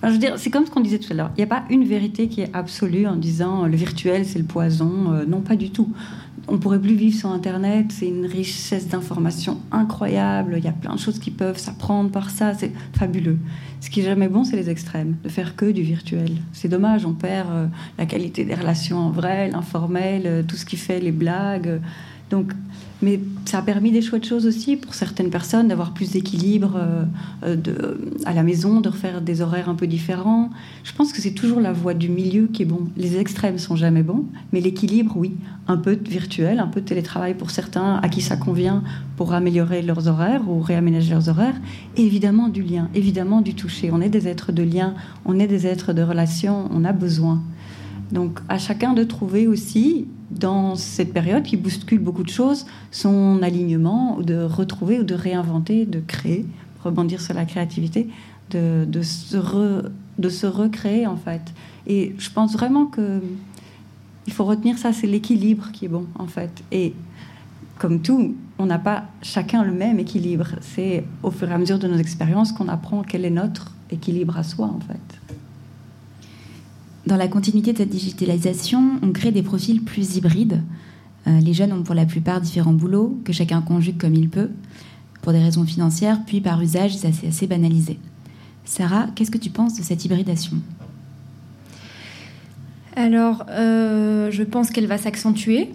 Je 0.04 0.08
veux 0.08 0.18
dire, 0.18 0.38
c'est 0.38 0.50
comme 0.50 0.66
ce 0.66 0.72
qu'on 0.72 0.80
disait 0.80 1.00
tout 1.00 1.12
à 1.12 1.16
l'heure. 1.16 1.32
Il 1.36 1.40
n'y 1.40 1.44
a 1.44 1.48
pas 1.48 1.66
une 1.70 1.84
vérité 1.84 2.30
qui 2.30 2.42
est 2.42 2.56
absolue 2.56 3.06
en 3.06 3.18
disant 3.18 3.66
euh, 3.66 3.68
le 3.68 3.76
virtuel, 3.76 4.26
c'est 4.26 4.40
le 4.40 4.46
poison. 4.46 5.12
Euh, 5.12 5.26
non, 5.26 5.42
pas 5.42 5.58
du 5.58 5.72
tout. 5.72 5.92
On 6.48 6.58
pourrait 6.58 6.80
plus 6.80 6.96
vivre 6.96 7.20
sans 7.20 7.34
Internet. 7.34 7.88
C'est 7.90 8.08
une 8.08 8.26
richesse 8.26 8.88
d'informations 8.88 9.60
incroyable. 9.72 10.56
Il 10.58 10.64
y 10.64 10.70
a 10.70 10.72
plein 10.72 10.96
de 10.96 11.00
choses 11.00 11.20
qui 11.20 11.32
peuvent 11.32 11.58
s'apprendre 11.58 12.12
par 12.12 12.30
ça. 12.30 12.54
C'est 12.54 12.72
fabuleux. 12.94 13.38
Ce 13.82 13.90
qui 13.90 14.00
est 14.00 14.04
jamais 14.04 14.30
bon, 14.30 14.46
c'est 14.46 14.56
les 14.56 14.70
extrêmes. 14.70 15.18
De 15.22 15.30
faire 15.30 15.58
que 15.58 15.70
du 15.70 15.82
virtuel. 15.82 16.32
C'est 16.54 16.70
dommage. 16.70 17.06
On 17.06 17.14
perd 17.14 17.50
euh, 17.52 17.68
la 17.98 18.06
qualité 18.06 18.46
des 18.46 18.56
relations 18.56 18.98
en 19.00 19.12
vrai, 19.12 19.50
l'informel, 19.50 20.46
tout 20.48 20.56
ce 20.56 20.66
qui 20.66 20.78
fait 20.78 21.02
les 21.02 21.12
blagues. 21.12 21.82
Donc, 22.30 22.54
mais 23.02 23.20
ça 23.46 23.60
a 23.60 23.62
permis 23.62 23.92
des 23.92 24.02
chouettes 24.02 24.26
choses 24.26 24.46
aussi 24.46 24.76
pour 24.76 24.94
certaines 24.94 25.30
personnes 25.30 25.70
d'avoir 25.70 25.94
plus 25.94 26.12
d'équilibre 26.12 26.74
euh, 26.76 27.06
euh, 27.44 27.96
à 28.26 28.34
la 28.34 28.44
maison, 28.44 28.82
de 28.82 28.90
refaire 28.90 29.22
des 29.22 29.42
horaires 29.42 29.70
un 29.70 29.76
peu 29.76 29.88
différents. 29.88 30.50
Je 30.84 30.94
pense 30.94 31.14
que 31.14 31.22
c'est 31.22 31.32
toujours 31.32 31.60
la 31.60 31.72
voie 31.72 31.94
du 31.94 32.10
milieu 32.10 32.48
qui 32.48 32.64
est 32.64 32.66
bon. 32.66 32.88
Les 32.98 33.18
extrêmes 33.18 33.58
sont 33.58 33.76
jamais 33.76 34.04
bons, 34.04 34.26
mais 34.52 34.62
l'équilibre, 34.62 35.16
oui. 35.16 35.36
Un 35.68 35.78
peu 35.78 35.98
virtuel, 36.04 36.60
un 36.60 36.68
peu 36.68 36.82
de 36.82 36.86
télétravail 36.86 37.36
pour 37.36 37.52
certains 37.52 38.00
à 38.02 38.10
qui 38.10 38.22
ça 38.22 38.36
convient 38.36 38.84
pour 39.18 39.34
améliorer 39.34 39.82
leurs 39.82 40.08
horaires 40.08 40.50
ou 40.50 40.62
réaménager 40.62 41.12
leurs 41.12 41.30
horaires. 41.30 41.56
Et 41.96 42.02
évidemment 42.02 42.50
du 42.50 42.64
lien, 42.64 42.90
évidemment 42.96 43.42
du 43.42 43.54
toucher. 43.54 43.92
On 43.94 44.02
est 44.02 44.10
des 44.10 44.28
êtres 44.28 44.52
de 44.52 44.64
lien, 44.64 44.96
on 45.26 45.40
est 45.40 45.48
des 45.48 45.68
êtres 45.68 45.94
de 45.94 46.02
relation, 46.02 46.68
on 46.74 46.84
a 46.86 46.92
besoin. 46.92 47.42
Donc 48.12 48.40
à 48.50 48.58
chacun 48.58 48.94
de 48.94 49.04
trouver 49.04 49.48
aussi, 49.48 50.08
dans 50.32 50.76
cette 50.76 51.14
période 51.14 51.44
qui 51.44 51.58
bouscule 51.58 52.00
beaucoup 52.00 52.24
de 52.24 52.30
choses, 52.30 52.66
son 52.92 53.42
alignement, 53.44 54.18
ou 54.18 54.24
de 54.24 54.42
retrouver 54.42 55.00
ou 55.00 55.04
de 55.04 55.16
réinventer, 55.16 55.86
de 55.86 56.00
créer, 56.00 56.46
rebondir 56.84 57.22
sur 57.22 57.34
la 57.34 57.46
créativité, 57.46 58.10
de 58.52 59.02
se 59.02 59.38
recréer 60.48 61.08
en 61.08 61.18
fait. 61.18 61.42
Et 61.88 62.16
je 62.18 62.30
pense 62.30 62.54
vraiment 62.54 62.86
que 62.86 63.22
il 64.28 64.34
faut 64.34 64.46
retenir 64.46 64.78
ça, 64.78 64.94
c'est 64.94 65.08
l'équilibre 65.08 65.72
qui 65.72 65.86
est 65.86 65.90
bon 65.90 66.06
en 66.16 66.28
fait. 66.28 66.52
Et 66.72 66.94
comme 67.80 68.02
tout, 68.02 68.36
on 68.60 68.66
n'a 68.66 68.78
pas 68.78 69.06
chacun 69.22 69.64
le 69.64 69.72
même 69.72 70.00
équilibre. 70.00 70.48
C'est 70.62 71.06
au 71.24 71.32
fur 71.32 71.50
et 71.50 71.54
à 71.54 71.58
mesure 71.58 71.80
de 71.80 71.88
nos 71.88 71.98
expériences 71.98 72.52
qu'on 72.52 72.68
apprend 72.68 73.04
quel 73.04 73.26
est 73.26 73.30
notre 73.32 73.72
équilibre 73.90 74.38
à 74.38 74.44
soi 74.44 74.68
en 74.68 74.80
fait. 74.82 75.19
Dans 77.10 77.18
la 77.18 77.28
continuité 77.28 77.74
de 77.74 77.80
cette 77.80 77.90
digitalisation, 77.90 79.00
on 79.02 79.12
crée 79.12 79.32
des 79.32 79.42
profils 79.42 79.82
plus 79.82 80.18
hybrides. 80.18 80.62
Euh, 81.26 81.40
les 81.40 81.54
jeunes 81.54 81.74
ont 81.74 81.82
pour 81.82 81.96
la 81.96 82.06
plupart 82.06 82.40
différents 82.40 82.72
boulots 82.72 83.20
que 83.26 83.34
chacun 83.34 83.64
conjugue 83.64 83.98
comme 83.98 84.14
il 84.14 84.30
peut, 84.30 84.52
pour 85.24 85.34
des 85.34 85.40
raisons 85.40 85.66
financières, 85.66 86.20
puis 86.28 86.40
par 86.40 86.62
usage, 86.62 86.96
c'est 86.98 87.28
assez 87.28 87.48
banalisé. 87.48 87.98
Sarah, 88.64 89.08
qu'est-ce 89.16 89.32
que 89.32 89.40
tu 89.40 89.50
penses 89.50 89.76
de 89.76 89.82
cette 89.82 90.06
hybridation? 90.06 90.58
Alors, 92.96 93.44
euh, 93.50 94.30
je 94.30 94.44
pense 94.44 94.70
qu'elle 94.70 94.86
va 94.86 95.00
s'accentuer. 95.00 95.72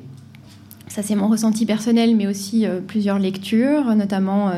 Ça, 0.86 1.02
c'est 1.02 1.16
mon 1.16 1.26
ressenti 1.26 1.66
personnel, 1.66 2.14
mais 2.14 2.28
aussi 2.28 2.64
euh, 2.64 2.78
plusieurs 2.80 3.18
lectures, 3.18 3.96
notamment 3.96 4.52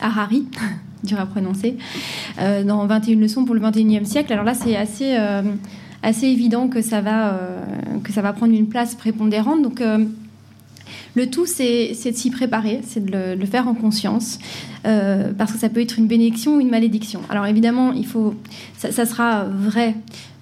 Harari, 0.00 0.46
dur 1.04 1.20
à 1.20 1.26
prononcer, 1.26 1.76
euh, 2.40 2.64
dans 2.64 2.86
21 2.86 3.16
leçons 3.16 3.44
pour 3.44 3.54
le 3.54 3.60
21e 3.60 4.04
siècle. 4.04 4.32
Alors 4.32 4.44
là, 4.44 4.54
c'est 4.54 4.76
assez, 4.76 5.16
euh, 5.18 5.42
assez 6.02 6.26
évident 6.26 6.68
que 6.68 6.80
ça, 6.80 7.00
va, 7.00 7.34
euh, 7.34 7.64
que 8.02 8.12
ça 8.12 8.22
va 8.22 8.32
prendre 8.32 8.54
une 8.54 8.68
place 8.68 8.94
prépondérante. 8.94 9.62
Donc, 9.62 9.82
le 11.14 11.26
tout, 11.26 11.46
c'est 11.46 11.90
de 11.90 12.16
s'y 12.16 12.30
préparer, 12.30 12.80
c'est 12.86 13.04
de 13.04 13.36
le, 13.38 13.46
faire 13.46 13.68
en 13.68 13.74
conscience, 13.74 14.38
parce 14.82 15.52
que 15.52 15.58
ça 15.58 15.68
peut 15.68 15.80
être 15.80 15.98
une 15.98 16.06
bénédiction 16.06 16.56
ou 16.56 16.60
une 16.60 16.70
malédiction. 16.70 17.20
Alors 17.28 17.46
évidemment, 17.46 17.92
il 17.92 18.06
faut, 18.06 18.34
ça 18.78 19.06
sera 19.06 19.44
vrai 19.44 19.94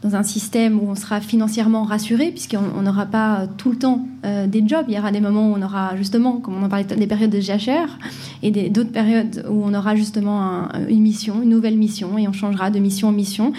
dans 0.02 0.16
un 0.16 0.22
système 0.22 0.78
où 0.80 0.88
on 0.90 0.94
sera 0.94 1.20
financièrement 1.20 1.82
rassuré, 1.84 2.30
puisqu'on 2.30 2.58
on 2.78 2.82
n'aura 2.82 3.04
pas 3.06 3.46
tout 3.58 3.70
le 3.70 3.76
temps 3.76 4.06
euh, 4.24 4.46
des 4.46 4.66
jobs. 4.66 4.86
Il 4.88 4.94
y 4.94 4.98
aura 4.98 5.12
des 5.12 5.20
moments 5.20 5.50
où 5.50 5.54
on 5.56 5.62
aura 5.62 5.94
justement, 5.96 6.38
comme 6.38 6.54
on 6.60 6.64
en 6.64 6.68
parlait, 6.70 6.84
des 6.84 7.06
périodes 7.06 7.30
de 7.30 7.40
jachère 7.40 7.98
et 8.42 8.50
d'autres 8.70 8.92
périodes 8.92 9.44
où 9.50 9.62
on 9.64 9.74
aura 9.74 9.96
justement 9.96 10.40
un- 10.42 10.68
une 10.88 11.00
mission, 11.02 11.42
une 11.42 11.50
nouvelle 11.50 11.76
mission, 11.76 12.16
et 12.16 12.26
on 12.28 12.32
changera 12.32 12.70
de 12.70 12.78
mission 12.78 13.08
en 13.08 13.12
mission. 13.12 13.52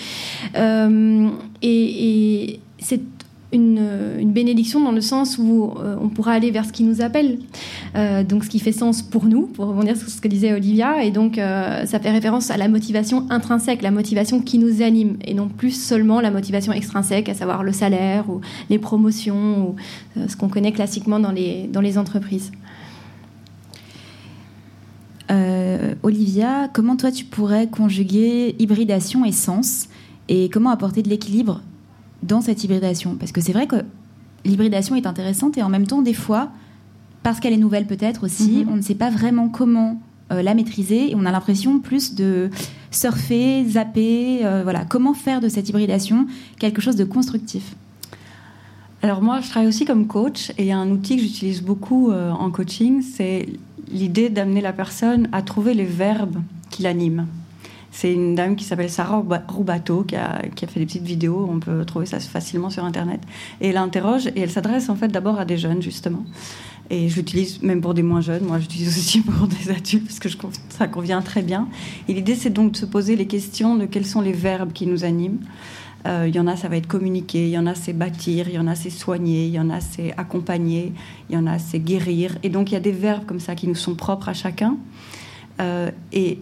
Euh, 0.56 1.30
et 1.62 2.60
c'est 2.80 3.02
une, 3.54 4.32
bénédiction 4.32 4.80
dans 4.80 4.92
le 4.92 5.02
sens 5.02 5.38
où 5.38 5.74
euh, 5.78 5.96
on 6.02 6.10
pourra 6.10 6.34
aller 6.34 6.52
vers 6.52 6.66
ce 6.66 6.72
qui 6.72 6.84
nous 6.84 7.02
appelle, 7.02 7.40
Euh, 7.94 8.24
donc 8.24 8.46
ce 8.46 8.50
qui 8.50 8.60
fait 8.60 8.72
sens 8.72 9.02
pour 9.02 9.26
nous, 9.26 9.48
pour 9.48 9.66
rebondir 9.66 9.98
sur 9.98 10.08
ce 10.08 10.22
que 10.22 10.30
disait 10.30 10.54
Olivia, 10.54 11.04
et 11.04 11.12
donc 11.12 11.38
euh, 11.38 11.86
ça 11.86 12.00
fait 12.00 12.10
référence 12.10 12.50
à 12.50 12.56
la 12.56 12.70
motivation 12.70 13.26
intrinsèque, 13.30 13.82
la 13.82 13.92
motivation 13.92 14.40
qui 14.40 14.60
nous 14.60 14.82
anime, 14.82 15.18
et 15.26 15.34
non 15.34 15.50
plus 15.50 15.72
seulement 15.72 16.22
la 16.22 16.32
motivation 16.32 16.72
extrinsèque, 16.72 17.28
à 17.28 17.34
savoir 17.34 17.64
le 17.64 17.74
salaire 17.74 18.30
ou 18.30 18.40
les 18.70 18.80
promotions, 18.80 19.70
ou 19.70 19.76
ce 20.28 20.38
qu'on 20.38 20.48
connaît 20.48 20.72
classiquement 20.72 21.20
dans 21.20 21.32
les, 21.34 21.68
dans 21.68 21.82
les 21.82 21.98
entreprises. 21.98 22.52
Olivia, 26.04 26.70
comment 26.74 26.98
toi 26.98 27.12
tu 27.12 27.24
pourrais 27.24 27.68
conjuguer 27.68 28.56
hybridation 28.60 29.24
et 29.24 29.32
sens 29.32 29.88
et 30.28 30.50
comment 30.50 30.72
apporter 30.72 31.04
de 31.04 31.10
l'équilibre 31.10 31.62
dans 32.24 32.42
cette 32.42 32.64
hybridation 32.64 33.16
Parce 33.16 33.32
que 33.32 33.42
c'est 33.42 33.54
vrai 33.54 33.68
que 33.68 33.78
l'hybridation 34.46 34.96
est 34.96 35.06
intéressante 35.06 35.58
et 35.58 35.64
en 35.64 35.70
même 35.70 35.88
temps, 35.88 36.02
des 36.02 36.14
fois, 36.14 36.50
parce 37.24 37.40
qu'elle 37.40 37.54
est 37.54 37.58
nouvelle 37.58 37.86
peut-être 37.88 38.24
aussi, 38.26 38.64
Mhm. 38.66 38.70
on 38.72 38.76
ne 38.78 38.82
sait 38.82 38.96
pas 38.96 39.10
vraiment 39.10 39.50
comment 39.50 40.02
euh, 40.32 40.42
la 40.42 40.54
maîtriser 40.54 41.12
et 41.12 41.16
on 41.16 41.26
a 41.26 41.32
l'impression 41.32 41.80
plus 41.80 42.16
de 42.16 42.50
surfer, 42.90 43.66
zapper, 43.68 44.46
euh, 44.46 44.62
voilà, 44.64 44.86
comment 44.86 45.14
faire 45.14 45.42
de 45.42 45.50
cette 45.50 45.68
hybridation 45.70 46.26
quelque 46.58 46.82
chose 46.82 46.96
de 46.96 47.04
constructif? 47.04 47.76
Alors 49.02 49.22
moi, 49.22 49.42
je 49.42 49.50
travaille 49.50 49.68
aussi 49.68 49.84
comme 49.86 50.08
coach 50.08 50.52
et 50.52 50.64
il 50.64 50.66
y 50.68 50.72
a 50.72 50.78
un 50.78 50.90
outil 50.90 51.18
que 51.18 51.22
j'utilise 51.24 51.62
beaucoup 51.62 52.12
euh, 52.12 52.32
en 52.32 52.50
coaching, 52.52 53.02
c'est 53.02 53.50
l'idée 53.92 54.30
d'amener 54.30 54.62
la 54.62 54.74
personne 54.74 55.28
à 55.32 55.42
trouver 55.42 55.74
les 55.74 55.86
verbes 55.86 56.38
qui 56.70 56.84
l'animent. 56.84 57.26
C'est 57.92 58.14
une 58.14 58.36
dame 58.36 58.56
qui 58.56 58.64
s'appelle 58.64 58.90
Sarah 58.90 59.18
Rouba- 59.18 59.44
Roubato 59.48 60.04
qui 60.04 60.16
a, 60.16 60.42
fait 60.56 60.80
des 60.80 60.86
petites 60.86 61.04
vidéos, 61.04 61.48
on 61.52 61.60
peut 61.60 61.84
trouver 61.86 62.06
ça 62.06 62.20
facilement 62.20 62.70
sur 62.70 62.86
Internet. 62.86 63.20
Et 63.60 63.70
elle 63.70 63.78
interroge 63.78 64.28
et 64.28 64.40
elle 64.40 64.50
s'adresse 64.50 64.90
en 64.90 64.96
fait 64.96 65.10
d'abord 65.10 65.40
à 65.40 65.46
des 65.46 65.58
jeunes 65.58 65.82
justement. 65.82 66.24
Et 66.90 67.10
je 67.10 67.16
l'utilise 67.18 67.62
même 67.62 67.82
pour 67.82 67.94
des 67.94 68.04
moins 68.04 68.22
jeunes, 68.22 68.46
moi 68.46 68.60
j'utilise 68.60 68.88
aussi 68.98 69.22
pour 69.22 69.48
des 69.48 69.70
adultes 69.72 70.06
parce 70.06 70.20
que 70.20 70.30
ça 70.70 70.88
convient 70.88 71.22
très 71.22 71.42
bien. 71.42 71.68
Et 72.08 72.14
l'idée 72.14 72.36
c'est 72.36 72.50
donc 72.50 72.72
de 72.72 72.78
se 72.78 72.86
poser 72.86 73.16
les 73.16 73.28
questions 73.28 73.76
de 73.76 73.86
quels 73.86 74.06
sont 74.06 74.22
les 74.22 74.34
verbes 74.34 74.72
qui 74.72 74.88
nous 74.88 75.04
animent. 75.04 75.40
Euh, 76.08 76.26
Il 76.28 76.36
y 76.36 76.40
en 76.40 76.48
a, 76.48 76.56
ça 76.56 76.68
va 76.68 76.78
être 76.78 76.88
communiquer, 76.88 77.46
il 77.48 77.52
y 77.52 77.58
en 77.58 77.68
a, 77.68 77.76
c'est 77.76 77.94
bâtir, 77.94 78.48
il 78.50 78.56
y 78.56 78.60
en 78.60 78.68
a, 78.68 78.76
c'est 78.76 78.90
soigner, 78.90 79.46
il 79.46 79.54
y 79.54 79.60
en 79.60 79.70
a, 79.70 79.82
c'est 79.82 80.14
accompagner, 80.18 80.94
il 81.30 81.36
y 81.36 81.38
en 81.38 81.46
a, 81.46 81.60
c'est 81.60 81.80
guérir. 81.80 82.38
Et 82.44 82.50
donc, 82.50 82.72
il 82.72 82.74
y 82.74 82.78
a 82.78 82.82
des 82.82 82.92
verbes 82.92 83.26
comme 83.26 83.40
ça 83.40 83.54
qui 83.54 83.68
nous 83.68 83.76
sont 83.76 83.96
propres 83.96 84.30
à 84.30 84.34
chacun. 84.34 84.78
Euh, 85.60 85.92
et 86.12 86.40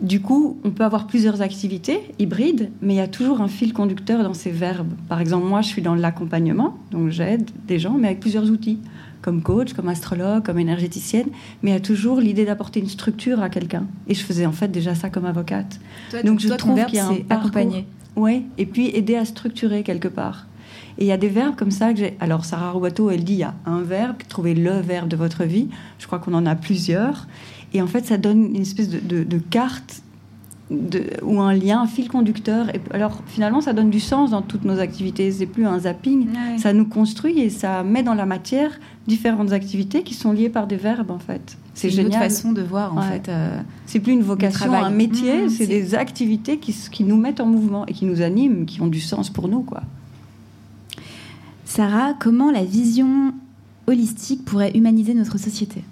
du 0.00 0.20
coup, 0.20 0.58
on 0.64 0.70
peut 0.70 0.84
avoir 0.84 1.06
plusieurs 1.06 1.40
activités 1.40 2.00
hybrides, 2.18 2.70
mais 2.82 2.94
il 2.94 2.96
y 2.96 3.00
a 3.00 3.08
toujours 3.08 3.40
un 3.40 3.48
fil 3.48 3.72
conducteur 3.72 4.22
dans 4.22 4.34
ces 4.34 4.50
verbes. 4.50 4.92
Par 5.08 5.20
exemple, 5.20 5.46
moi, 5.46 5.62
je 5.62 5.68
suis 5.68 5.82
dans 5.82 5.94
l'accompagnement, 5.94 6.76
donc 6.90 7.10
j'aide 7.10 7.48
des 7.66 7.78
gens, 7.78 7.96
mais 7.98 8.08
avec 8.08 8.20
plusieurs 8.20 8.50
outils, 8.50 8.80
comme 9.22 9.40
coach, 9.40 9.72
comme 9.72 9.88
astrologue, 9.88 10.44
comme 10.44 10.58
énergéticienne, 10.58 11.28
mais 11.62 11.70
il 11.70 11.74
y 11.74 11.76
a 11.76 11.80
toujours 11.80 12.20
l'idée 12.20 12.44
d'apporter 12.44 12.80
une 12.80 12.88
structure 12.88 13.40
à 13.40 13.48
quelqu'un. 13.48 13.86
Et 14.08 14.14
je 14.14 14.24
faisais 14.24 14.46
en 14.46 14.52
fait 14.52 14.68
déjà 14.68 14.94
ça 14.94 15.10
comme 15.10 15.26
avocate. 15.26 15.80
Donc, 16.24 16.40
je 16.40 16.48
trouve 16.48 16.84
qu'il 16.86 16.96
y 16.96 16.98
a 16.98 17.08
un 17.08 17.16
accompagner. 17.30 17.86
Oui, 18.16 18.44
et 18.58 18.66
puis 18.66 18.88
aider 18.88 19.16
à 19.16 19.24
structurer 19.24 19.82
quelque 19.82 20.08
part. 20.08 20.46
Et 20.98 21.04
il 21.04 21.06
y 21.06 21.12
a 21.12 21.16
des 21.16 21.28
verbes 21.28 21.56
comme 21.56 21.70
ça 21.70 21.92
que 21.92 21.98
j'ai. 21.98 22.16
Alors, 22.20 22.44
Sarah 22.44 22.70
Roubato, 22.70 23.10
elle 23.10 23.24
dit 23.24 23.34
il 23.34 23.38
y 23.38 23.42
a 23.44 23.54
un 23.66 23.80
verbe, 23.80 24.16
trouvez 24.28 24.54
le 24.54 24.80
verbe 24.80 25.08
de 25.08 25.16
votre 25.16 25.44
vie. 25.44 25.68
Je 25.98 26.06
crois 26.06 26.18
qu'on 26.18 26.34
en 26.34 26.46
a 26.46 26.54
plusieurs. 26.54 27.26
Et 27.74 27.82
en 27.82 27.86
fait, 27.86 28.06
ça 28.06 28.16
donne 28.16 28.54
une 28.54 28.62
espèce 28.62 28.88
de, 28.88 29.00
de- 29.00 29.24
de 29.24 29.38
carte 29.38 30.00
de, 30.70 31.02
ou 31.22 31.40
un 31.40 31.52
lien, 31.52 31.82
un 31.82 31.86
fil 31.86 32.08
conducteur. 32.08 32.74
Et 32.74 32.80
alors, 32.92 33.22
finalement, 33.26 33.60
ça 33.60 33.72
donne 33.74 33.90
du 33.90 34.00
sens 34.00 34.30
dans 34.30 34.40
toutes 34.42 34.64
nos 34.64 34.78
activités. 34.78 35.30
C'est 35.30 35.44
plus 35.46 35.66
un 35.66 35.80
zapping. 35.80 36.28
Ça 36.56 36.72
nous 36.72 36.86
construit 36.86 37.38
et 37.40 37.50
ça 37.50 37.82
met 37.82 38.02
dans 38.02 38.14
la 38.14 38.24
matière 38.26 38.70
différentes 39.06 39.52
activités 39.52 40.02
qui 40.04 40.14
sont 40.14 40.32
liées 40.32 40.48
par 40.48 40.66
des 40.66 40.76
verbes, 40.76 41.10
en 41.10 41.18
fait. 41.18 41.58
C'est 41.74 41.88
une 41.88 41.94
autre 42.06 42.12
génial. 42.12 42.22
façon 42.30 42.52
de 42.52 42.62
voir 42.62 42.94
en 42.96 43.00
Ouais. 43.00 43.08
fait. 43.20 43.28
euh, 43.28 43.58
C'est 43.86 43.98
plus 44.00 44.12
une 44.12 44.22
vocation, 44.22 44.72
un 44.72 44.88
métier, 44.90 45.42
Mhm, 45.42 45.48
c'est 45.50 45.66
des 45.66 45.94
activités 45.96 46.58
qui, 46.58 46.72
qui 46.90 47.02
nous 47.04 47.16
mettent 47.16 47.40
en 47.40 47.46
mouvement 47.46 47.84
et 47.86 47.92
qui 47.92 48.04
nous 48.06 48.22
animent, 48.22 48.64
qui 48.64 48.80
ont 48.80 48.86
du 48.86 49.00
sens 49.00 49.28
pour 49.28 49.48
nous, 49.48 49.62
quoi. 49.62 49.82
Sarah, 51.64 52.14
comment 52.18 52.50
la 52.50 52.64
vision 52.64 53.32
holistique 53.86 54.44
pourrait 54.44 54.70
humaniser 54.76 55.12
notre 55.14 55.36
société? 55.38 55.82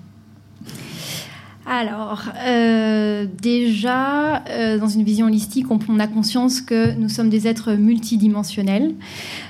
Alors, 1.72 2.24
euh, 2.46 3.24
déjà, 3.40 4.44
euh, 4.50 4.78
dans 4.78 4.88
une 4.88 5.04
vision 5.04 5.24
holistique, 5.24 5.64
on, 5.70 5.98
a 5.98 6.06
conscience 6.06 6.60
que 6.60 6.94
nous 6.98 7.08
sommes 7.08 7.30
des 7.30 7.48
êtres 7.48 7.72
multidimensionnels. 7.72 8.92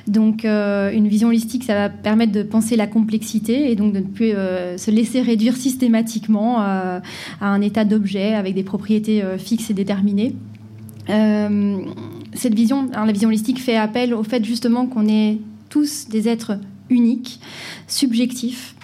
Donc, 0.07 0.45
euh, 0.45 0.93
une 0.93 1.09
vision 1.09 1.29
holistique, 1.29 1.65
ça 1.65 1.75
va 1.75 1.89
permettre 1.89 2.31
de 2.31 2.45
penser 2.45 2.77
la 2.77 2.87
complexité 2.87 3.73
et 3.73 3.75
donc 3.75 3.93
de 3.93 3.99
ne 3.99 4.05
plus 4.05 4.31
se 4.31 4.91
laisser 4.93 5.21
réduire 5.21 5.57
systématiquement 5.57 6.61
à 6.61 7.03
un 7.41 7.61
état 7.61 7.85
d'objet 7.85 8.35
avec 8.35 8.55
des 8.55 8.63
propriétés 8.63 9.21
fixes 9.39 9.71
et 9.71 9.75
déterminées. 9.75 10.37
cette 11.09 12.55
vision, 12.55 12.89
hein, 12.95 13.05
la 13.05 13.13
vision 13.13 13.31
holistique 13.31 13.61
fait 13.61 13.77
appel 13.77 14.15
au 14.15 14.23
fait 14.23 14.45
justement 14.45 14.87
qu'on 14.87 15.09
est 15.09 15.39
tous 15.71 16.09
des 16.09 16.29
êtres 16.29 16.53
uniques, 16.89 17.41
subjectifs, 17.89 18.77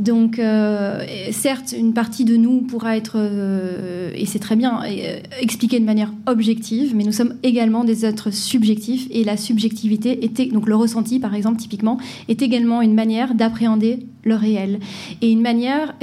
donc, 0.00 0.38
euh, 0.38 1.04
certes, 1.30 1.74
une 1.76 1.92
partie 1.92 2.24
de 2.24 2.34
nous 2.36 2.62
pourra 2.62 2.96
être, 2.96 3.16
euh, 3.16 4.10
et 4.14 4.24
c'est 4.24 4.38
très 4.38 4.56
bien, 4.56 4.80
euh, 4.82 5.20
expliquée 5.42 5.78
de 5.78 5.84
manière 5.84 6.10
objective, 6.24 6.96
mais 6.96 7.04
nous 7.04 7.12
sommes 7.12 7.34
également 7.42 7.84
des 7.84 8.06
êtres 8.06 8.30
subjectifs, 8.32 9.06
et 9.10 9.24
la 9.24 9.36
subjectivité, 9.36 10.24
était, 10.24 10.46
donc 10.46 10.66
le 10.66 10.74
ressenti, 10.74 11.20
par 11.20 11.34
exemple, 11.34 11.58
typiquement, 11.58 11.98
est 12.28 12.40
également 12.40 12.80
une 12.80 12.94
manière 12.94 13.34
d'appréhender 13.34 13.98
le 14.24 14.36
réel. 14.36 14.80
Et 15.20 15.30
une 15.30 15.42
manière. 15.42 15.94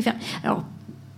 Alors, 0.44 0.64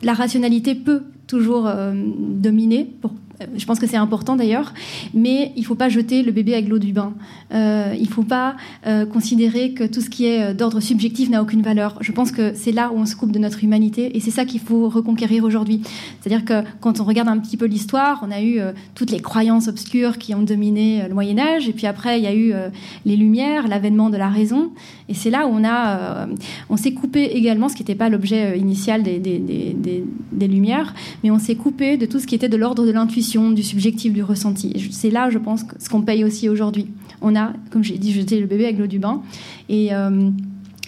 la 0.01 0.13
rationalité 0.13 0.73
peut 0.73 1.03
toujours 1.27 1.69
dominer 1.93 2.85
pour 3.01 3.11
je 3.55 3.65
pense 3.65 3.79
que 3.79 3.87
c'est 3.87 3.97
important 3.97 4.35
d'ailleurs, 4.35 4.73
mais 5.13 5.53
il 5.55 5.61
ne 5.61 5.65
faut 5.65 5.75
pas 5.75 5.87
jeter 5.87 6.23
le 6.23 6.31
bébé 6.31 6.53
avec 6.53 6.67
l'eau 6.67 6.79
du 6.79 6.91
bain. 6.91 7.13
Euh, 7.53 7.93
il 7.95 8.03
ne 8.03 8.07
faut 8.07 8.23
pas 8.23 8.55
euh, 8.85 9.05
considérer 9.05 9.73
que 9.73 9.85
tout 9.85 10.01
ce 10.01 10.09
qui 10.09 10.25
est 10.25 10.49
euh, 10.49 10.53
d'ordre 10.53 10.79
subjectif 10.81 11.29
n'a 11.29 11.41
aucune 11.41 11.61
valeur. 11.61 11.97
Je 12.01 12.11
pense 12.11 12.31
que 12.31 12.53
c'est 12.53 12.71
là 12.71 12.91
où 12.93 12.97
on 12.97 13.05
se 13.05 13.15
coupe 13.15 13.31
de 13.31 13.39
notre 13.39 13.63
humanité 13.63 14.15
et 14.15 14.19
c'est 14.19 14.31
ça 14.31 14.43
qu'il 14.43 14.59
faut 14.59 14.89
reconquérir 14.89 15.43
aujourd'hui. 15.45 15.81
C'est-à-dire 16.19 16.43
que 16.43 16.67
quand 16.81 16.99
on 16.99 17.05
regarde 17.05 17.29
un 17.29 17.37
petit 17.37 17.55
peu 17.55 17.65
l'histoire, 17.65 18.23
on 18.27 18.31
a 18.31 18.41
eu 18.41 18.59
toutes 18.95 19.11
les 19.11 19.19
croyances 19.19 19.67
obscures 19.67 20.17
qui 20.17 20.35
ont 20.35 20.41
dominé 20.41 21.07
le 21.07 21.13
Moyen 21.13 21.39
Âge 21.39 21.69
et 21.69 21.73
puis 21.73 21.87
après 21.87 22.19
il 22.19 22.23
y 22.23 22.27
a 22.27 22.35
eu 22.35 22.53
les 23.05 23.15
Lumières, 23.15 23.67
l'avènement 23.67 24.09
de 24.09 24.17
la 24.17 24.29
raison 24.29 24.71
et 25.07 25.13
c'est 25.13 25.29
là 25.29 25.47
où 25.47 25.51
on 25.51 25.63
a, 25.63 26.27
on 26.69 26.77
s'est 26.77 26.93
coupé 26.93 27.23
également, 27.23 27.69
ce 27.69 27.75
qui 27.75 27.83
n'était 27.83 27.95
pas 27.95 28.09
l'objet 28.09 28.57
initial 28.57 29.03
des 29.03 30.47
Lumières, 30.47 30.93
mais 31.23 31.31
on 31.31 31.39
s'est 31.39 31.55
coupé 31.55 31.97
de 31.97 32.05
tout 32.05 32.19
ce 32.19 32.27
qui 32.27 32.35
était 32.35 32.49
de 32.49 32.57
l'ordre 32.57 32.85
de 32.85 32.91
l'intuition 32.91 33.28
du 33.53 33.63
subjectif, 33.63 34.13
du 34.13 34.23
ressenti. 34.23 34.89
C'est 34.91 35.09
là, 35.09 35.29
je 35.29 35.37
pense, 35.37 35.65
ce 35.79 35.89
qu'on 35.89 36.01
paye 36.01 36.23
aussi 36.23 36.49
aujourd'hui. 36.49 36.87
On 37.21 37.35
a, 37.35 37.53
comme 37.71 37.83
j'ai 37.83 37.97
dit, 37.97 38.11
jeté 38.11 38.39
le 38.39 38.47
bébé 38.47 38.65
avec 38.65 38.79
l'eau 38.79 38.87
du 38.87 38.99
bain. 38.99 39.21
Et 39.67 39.93
euh, 39.93 40.29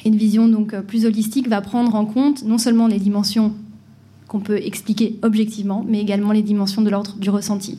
une 0.05 0.15
vision 0.15 0.47
donc 0.47 0.79
plus 0.81 1.05
holistique 1.05 1.47
va 1.47 1.61
prendre 1.61 1.93
en 1.95 2.05
compte 2.05 2.43
non 2.43 2.57
seulement 2.57 2.87
les 2.87 2.99
dimensions 2.99 3.53
qu'on 4.27 4.39
peut 4.39 4.57
expliquer 4.57 5.19
objectivement, 5.23 5.85
mais 5.87 5.99
également 5.99 6.31
les 6.31 6.41
dimensions 6.41 6.81
de 6.81 6.89
l'ordre 6.89 7.15
du 7.17 7.29
ressenti. 7.29 7.77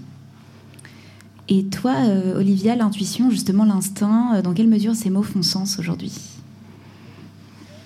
Et 1.49 1.65
toi, 1.65 1.95
euh, 2.05 2.39
Olivia, 2.39 2.77
l'intuition, 2.77 3.31
justement 3.31 3.65
l'instinct, 3.65 4.37
euh, 4.37 4.43
dans 4.43 4.53
quelle 4.53 4.69
mesure 4.69 4.95
ces 4.95 5.11
mots 5.11 5.23
font 5.23 5.43
sens 5.43 5.79
aujourd'hui? 5.79 6.13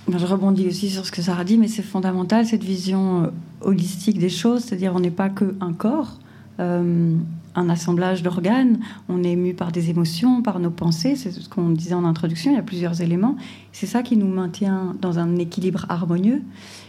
Je 0.09 0.25
rebondis 0.25 0.69
aussi 0.69 0.91
sur 0.91 1.07
ce 1.07 1.11
que 1.11 1.23
Sarah 1.23 1.45
dit, 1.45 1.59
mais 1.59 1.69
c'est 1.69 1.83
fondamental 1.83 2.47
cette 2.47 2.62
vision 2.62 3.33
holistique 3.61 4.19
des 4.19 4.29
choses, 4.29 4.62
c'est-à-dire 4.65 4.95
on 4.95 5.01
n'est 5.01 5.11
pas 5.11 5.29
qu'un 5.29 5.73
corps, 5.73 6.19
euh, 6.19 6.26
un 6.59 7.69
assemblage 7.71 8.23
d'organes, 8.23 8.79
on 9.09 9.25
est 9.25 9.33
ému 9.33 9.55
par 9.55 9.73
des 9.73 9.90
émotions, 9.90 10.42
par 10.42 10.59
nos 10.61 10.71
pensées, 10.71 11.16
c'est 11.16 11.31
ce 11.31 11.49
qu'on 11.49 11.71
disait 11.71 11.95
en 11.95 12.05
introduction, 12.05 12.53
il 12.53 12.55
y 12.55 12.59
a 12.59 12.62
plusieurs 12.62 13.01
éléments. 13.01 13.37
C'est 13.73 13.87
ça 13.87 14.03
qui 14.03 14.16
nous 14.16 14.29
maintient 14.29 14.95
dans 15.01 15.19
un 15.19 15.37
équilibre 15.37 15.87
harmonieux. 15.88 16.42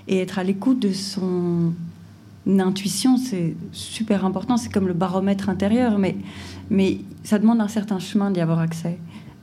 Et 0.08 0.20
être 0.20 0.40
à 0.40 0.44
l'écoute 0.44 0.80
de 0.80 0.92
son 0.92 1.74
intuition, 2.48 3.18
c'est 3.18 3.56
super 3.72 4.26
important, 4.26 4.58
c'est 4.58 4.72
comme 4.72 4.88
le 4.88 4.94
baromètre 4.94 5.50
intérieur, 5.50 5.98
mais, 5.98 6.16
mais 6.70 7.00
ça 7.24 7.40
demande 7.40 7.62
un 7.62 7.68
certain 7.68 8.00
chemin 8.00 8.32
d'y 8.32 8.40
avoir 8.40 8.60
accès. 8.60 8.98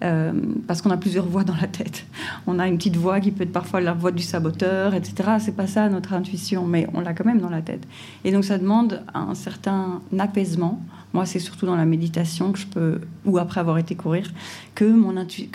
Euh, 0.05 0.33
parce 0.67 0.83
qu'on 0.83 0.91
a 0.91 0.99
plusieurs 0.99 1.25
voix 1.25 1.45
dans 1.45 1.57
la 1.59 1.67
tête. 1.67 2.05
On 2.47 2.59
a 2.59 2.69
une 2.69 2.77
petite 2.77 2.97
voix 2.97 3.21
qui 3.21 3.31
peut 3.31 3.45
être 3.45 3.53
parfois 3.53 3.81
la 3.81 3.95
voix 3.95 4.11
du 4.11 4.23
saboteur, 4.23 4.93
etc. 4.93 5.37
C'est 5.39 5.57
pas 5.57 5.67
ça 5.67 5.89
notre 5.89 6.13
intuition, 6.13 6.67
mais 6.67 6.87
on 6.93 7.01
l'a 7.01 7.15
quand 7.15 7.25
même 7.25 7.41
dans 7.41 7.49
la 7.49 7.63
tête. 7.63 7.87
Et 8.25 8.31
donc 8.31 8.45
ça 8.45 8.59
demande 8.59 9.03
un 9.15 9.35
certain 9.35 10.03
apaisement. 10.19 10.83
Moi, 11.15 11.25
c'est 11.25 11.39
surtout 11.39 11.65
dans 11.65 11.77
la 11.77 11.87
méditation 11.87 12.53
que 12.53 12.59
je 12.59 12.67
peux, 12.67 13.01
ou 13.25 13.39
après 13.39 13.61
avoir 13.61 13.79
été 13.79 13.95
courir, 13.95 14.31
que, 14.75 14.93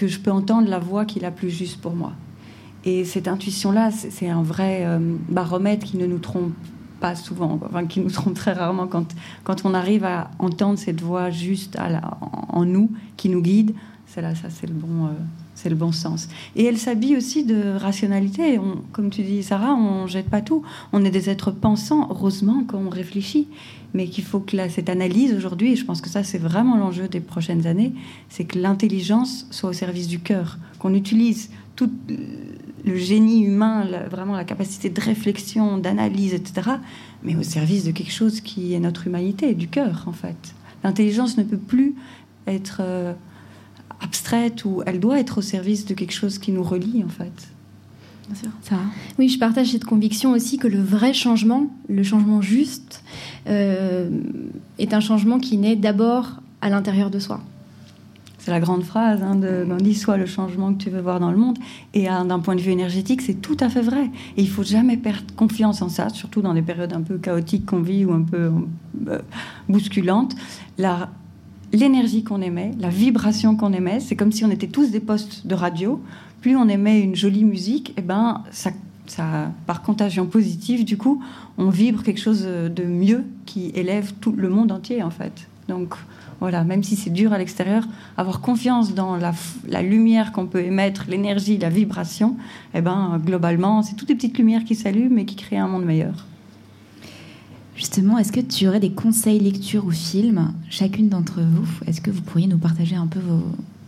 je 0.08 0.20
peux 0.20 0.32
entendre 0.32 0.68
la 0.68 0.80
voix 0.80 1.06
qui 1.06 1.20
est 1.20 1.22
la 1.22 1.32
plus 1.32 1.52
juste 1.52 1.80
pour 1.80 1.96
moi. 1.96 2.14
Et 2.86 3.06
cette 3.06 3.28
intuition-là, 3.28 3.92
c'est 3.92 4.30
un 4.30 4.42
vrai 4.42 4.86
euh, 4.86 5.00
baromètre 5.28 5.86
qui 5.86 5.98
ne 5.98 6.08
nous 6.08 6.20
trompe 6.20 6.54
pas 7.02 7.16
souvent, 7.16 7.60
enfin, 7.64 7.86
qui 7.86 8.00
nous 8.00 8.10
trompe 8.10 8.34
très 8.34 8.54
rarement 8.54 8.88
quand, 8.88 9.14
quand 9.44 9.66
on 9.66 9.74
arrive 9.74 10.06
à 10.06 10.32
entendre 10.40 10.80
cette 10.80 11.02
voix 11.02 11.30
juste 11.30 11.78
en 12.50 12.66
nous, 12.66 12.90
qui 13.16 13.30
nous 13.30 13.42
guide 13.42 13.76
là, 14.18 14.36
ça, 14.36 14.50
c'est 14.50 14.68
le 14.68 14.74
bon, 14.74 15.06
euh, 15.06 15.10
c'est 15.56 15.70
le 15.70 15.76
bon 15.76 15.92
sens. 15.92 16.30
Et 16.56 16.66
elle 16.66 16.78
s'habille 16.78 17.16
aussi 17.16 17.44
de 17.44 17.76
rationalité. 17.78 18.60
On, 18.60 18.78
comme 18.92 19.10
tu 19.10 19.22
dis, 19.22 19.44
Sarah, 19.44 19.74
on 19.76 20.08
jette 20.08 20.30
pas 20.30 20.42
tout. 20.42 20.64
On 20.94 21.04
est 21.06 21.10
des 21.12 21.30
êtres 21.30 21.52
pensants, 21.52 22.08
heureusement, 22.10 22.64
quand 22.68 22.80
on 22.80 22.90
réfléchit. 22.90 23.48
Mais 23.94 24.08
qu'il 24.08 24.24
faut 24.24 24.40
que 24.40 24.70
cette 24.70 24.90
analyse 24.90 25.34
aujourd'hui, 25.34 25.74
et 25.74 25.76
je 25.76 25.86
pense 25.86 26.02
que 26.02 26.10
ça, 26.10 26.24
c'est 26.24 26.38
vraiment 26.38 26.78
l'enjeu 26.78 27.08
des 27.08 27.20
prochaines 27.20 27.66
années, 27.66 27.94
c'est 28.30 28.46
que 28.46 28.60
l'intelligence 28.60 29.48
soit 29.50 29.72
au 29.72 29.74
service 29.74 30.08
du 30.08 30.20
cœur, 30.20 30.60
qu'on 30.78 30.94
utilise 30.94 31.50
tout 31.76 31.90
le 32.86 32.96
génie 32.98 33.44
humain, 33.46 33.88
vraiment 34.10 34.36
la 34.36 34.44
capacité 34.44 34.90
de 34.90 35.02
réflexion, 35.02 35.78
d'analyse, 35.78 36.34
etc., 36.34 36.72
mais 37.24 37.36
au 37.36 37.44
service 37.44 37.84
de 37.84 37.92
quelque 37.92 38.12
chose 38.12 38.42
qui 38.42 38.74
est 38.74 38.80
notre 38.80 39.08
humanité, 39.08 39.54
du 39.54 39.68
cœur, 39.68 40.04
en 40.08 40.14
fait. 40.14 40.54
L'intelligence 40.84 41.38
ne 41.38 41.44
peut 41.44 41.58
plus 41.58 41.96
être 42.48 42.78
euh, 42.82 43.14
abstraite 44.02 44.66
ou 44.66 44.82
elle 44.86 45.00
doit 45.00 45.20
être 45.20 45.40
au 45.40 45.42
service 45.42 45.86
de 45.86 45.94
quelque 45.94 46.14
chose 46.14 46.38
qui 46.38 46.52
nous 46.52 46.64
relie 46.64 47.04
en 47.04 47.10
fait. 47.10 47.32
Bien 48.28 48.36
sûr. 48.36 48.50
Ça. 48.62 48.76
Oui, 49.18 49.28
je 49.28 49.40
partage 49.40 49.72
cette 49.72 49.86
conviction 49.86 50.32
aussi 50.32 50.58
que 50.58 50.68
le 50.68 50.82
vrai 50.82 51.14
changement, 51.14 51.68
le 51.88 52.04
changement 52.04 52.42
juste, 52.42 53.04
euh, 53.48 54.10
est 54.78 54.94
un 54.94 55.00
changement 55.00 55.40
qui 55.40 55.58
naît 55.58 55.76
d'abord 55.76 56.40
à 56.62 56.70
l'intérieur 56.70 57.10
de 57.10 57.20
soi. 57.20 57.42
C'est 58.38 58.52
la 58.52 58.60
grande 58.62 58.84
phrase 58.84 59.22
hein, 59.22 59.36
de 59.36 59.66
Gandhi, 59.68 59.94
soit 59.94 60.16
le 60.16 60.26
changement 60.26 60.74
que 60.74 60.82
tu 60.82 60.90
veux 60.90 61.02
voir 61.02 61.20
dans 61.20 61.30
le 61.30 61.38
monde. 61.38 61.58
Et 61.94 62.06
d'un 62.06 62.40
point 62.40 62.56
de 62.56 62.62
vue 62.62 62.72
énergétique, 62.72 63.22
c'est 63.22 63.42
tout 63.42 63.58
à 63.60 63.68
fait 63.68 63.82
vrai. 63.82 64.10
Et 64.38 64.42
il 64.42 64.50
faut 64.50 64.64
jamais 64.64 64.96
perdre 64.96 65.34
confiance 65.36 65.82
en 65.82 65.90
ça, 65.90 66.08
surtout 66.10 66.42
dans 66.42 66.54
des 66.54 66.62
périodes 66.62 66.94
un 66.94 67.02
peu 67.02 67.18
chaotiques 67.18 67.66
qu'on 67.66 67.82
vit 67.82 68.06
ou 68.06 68.14
un 68.14 68.22
peu 68.22 68.50
euh, 69.08 69.20
bousculantes. 69.68 70.36
La 70.78 71.10
l'énergie 71.74 72.24
qu'on 72.24 72.42
émet, 72.42 72.72
la 72.80 72.90
vibration 72.90 73.56
qu'on 73.56 73.74
émet. 73.74 74.00
C'est 74.00 74.16
comme 74.16 74.32
si 74.32 74.46
on 74.46 74.52
était 74.52 74.68
tous 74.68 74.92
des 74.92 75.00
postes 75.00 75.48
de 75.48 75.56
radio. 75.56 76.02
Plus 76.42 76.56
on 76.56 76.70
émet 76.70 77.02
une 77.02 77.16
jolie 77.16 77.44
musique, 77.44 77.92
et 77.92 77.96
eh 77.98 78.02
ben 78.02 78.44
ça, 78.52 78.72
ça, 79.08 79.52
par 79.68 79.82
contagion 79.82 80.26
positive, 80.26 80.86
du 80.86 80.98
coup, 80.98 81.22
on 81.58 81.70
vibre 81.70 82.04
quelque 82.04 82.22
chose 82.22 82.44
de 82.44 82.84
mieux 82.84 83.26
qui 83.46 83.72
élève 83.76 84.14
tout 84.22 84.32
le 84.32 84.50
monde 84.50 84.72
entier 84.72 85.04
en 85.04 85.10
fait. 85.10 85.48
Donc 85.68 85.96
voilà, 86.40 86.64
même 86.64 86.84
si 86.84 86.96
c'est 86.96 87.10
dur 87.10 87.34
à 87.34 87.38
l'extérieur, 87.38 87.84
avoir 88.18 88.40
confiance 88.40 88.94
dans 88.94 89.18
la, 89.18 89.82
lumière 89.82 90.32
qu'on 90.32 90.48
peut 90.48 90.64
émettre, 90.64 91.06
l'énergie, 91.10 91.58
la 91.58 91.70
vibration, 91.70 92.38
et 92.74 92.78
eh 92.78 92.82
ben 92.82 93.22
globalement, 93.24 93.84
c'est 93.84 93.96
toutes 93.96 94.08
des 94.08 94.16
petites 94.16 94.38
lumières 94.38 94.64
qui 94.64 94.76
s'allument 94.76 95.18
et 95.18 95.26
qui 95.26 95.36
créent 95.36 95.58
un 95.58 95.68
monde 95.68 95.86
meilleur. 95.86 96.26
Justement, 97.80 98.18
est-ce 98.18 98.34
que 98.34 98.42
tu 98.42 98.68
aurais 98.68 98.82
des 98.82 98.92
conseils 98.92 99.40
lecture 99.40 99.86
ou 99.86 99.92
films, 99.92 100.52
chacune 100.70 101.08
d'entre 101.08 101.40
vous? 101.40 101.66
Est-ce 101.88 102.02
que 102.02 102.12
vous 102.12 102.22
pourriez 102.22 102.46
nous 102.46 102.58
partager 102.58 102.98
un 102.98 103.08
peu 103.08 103.22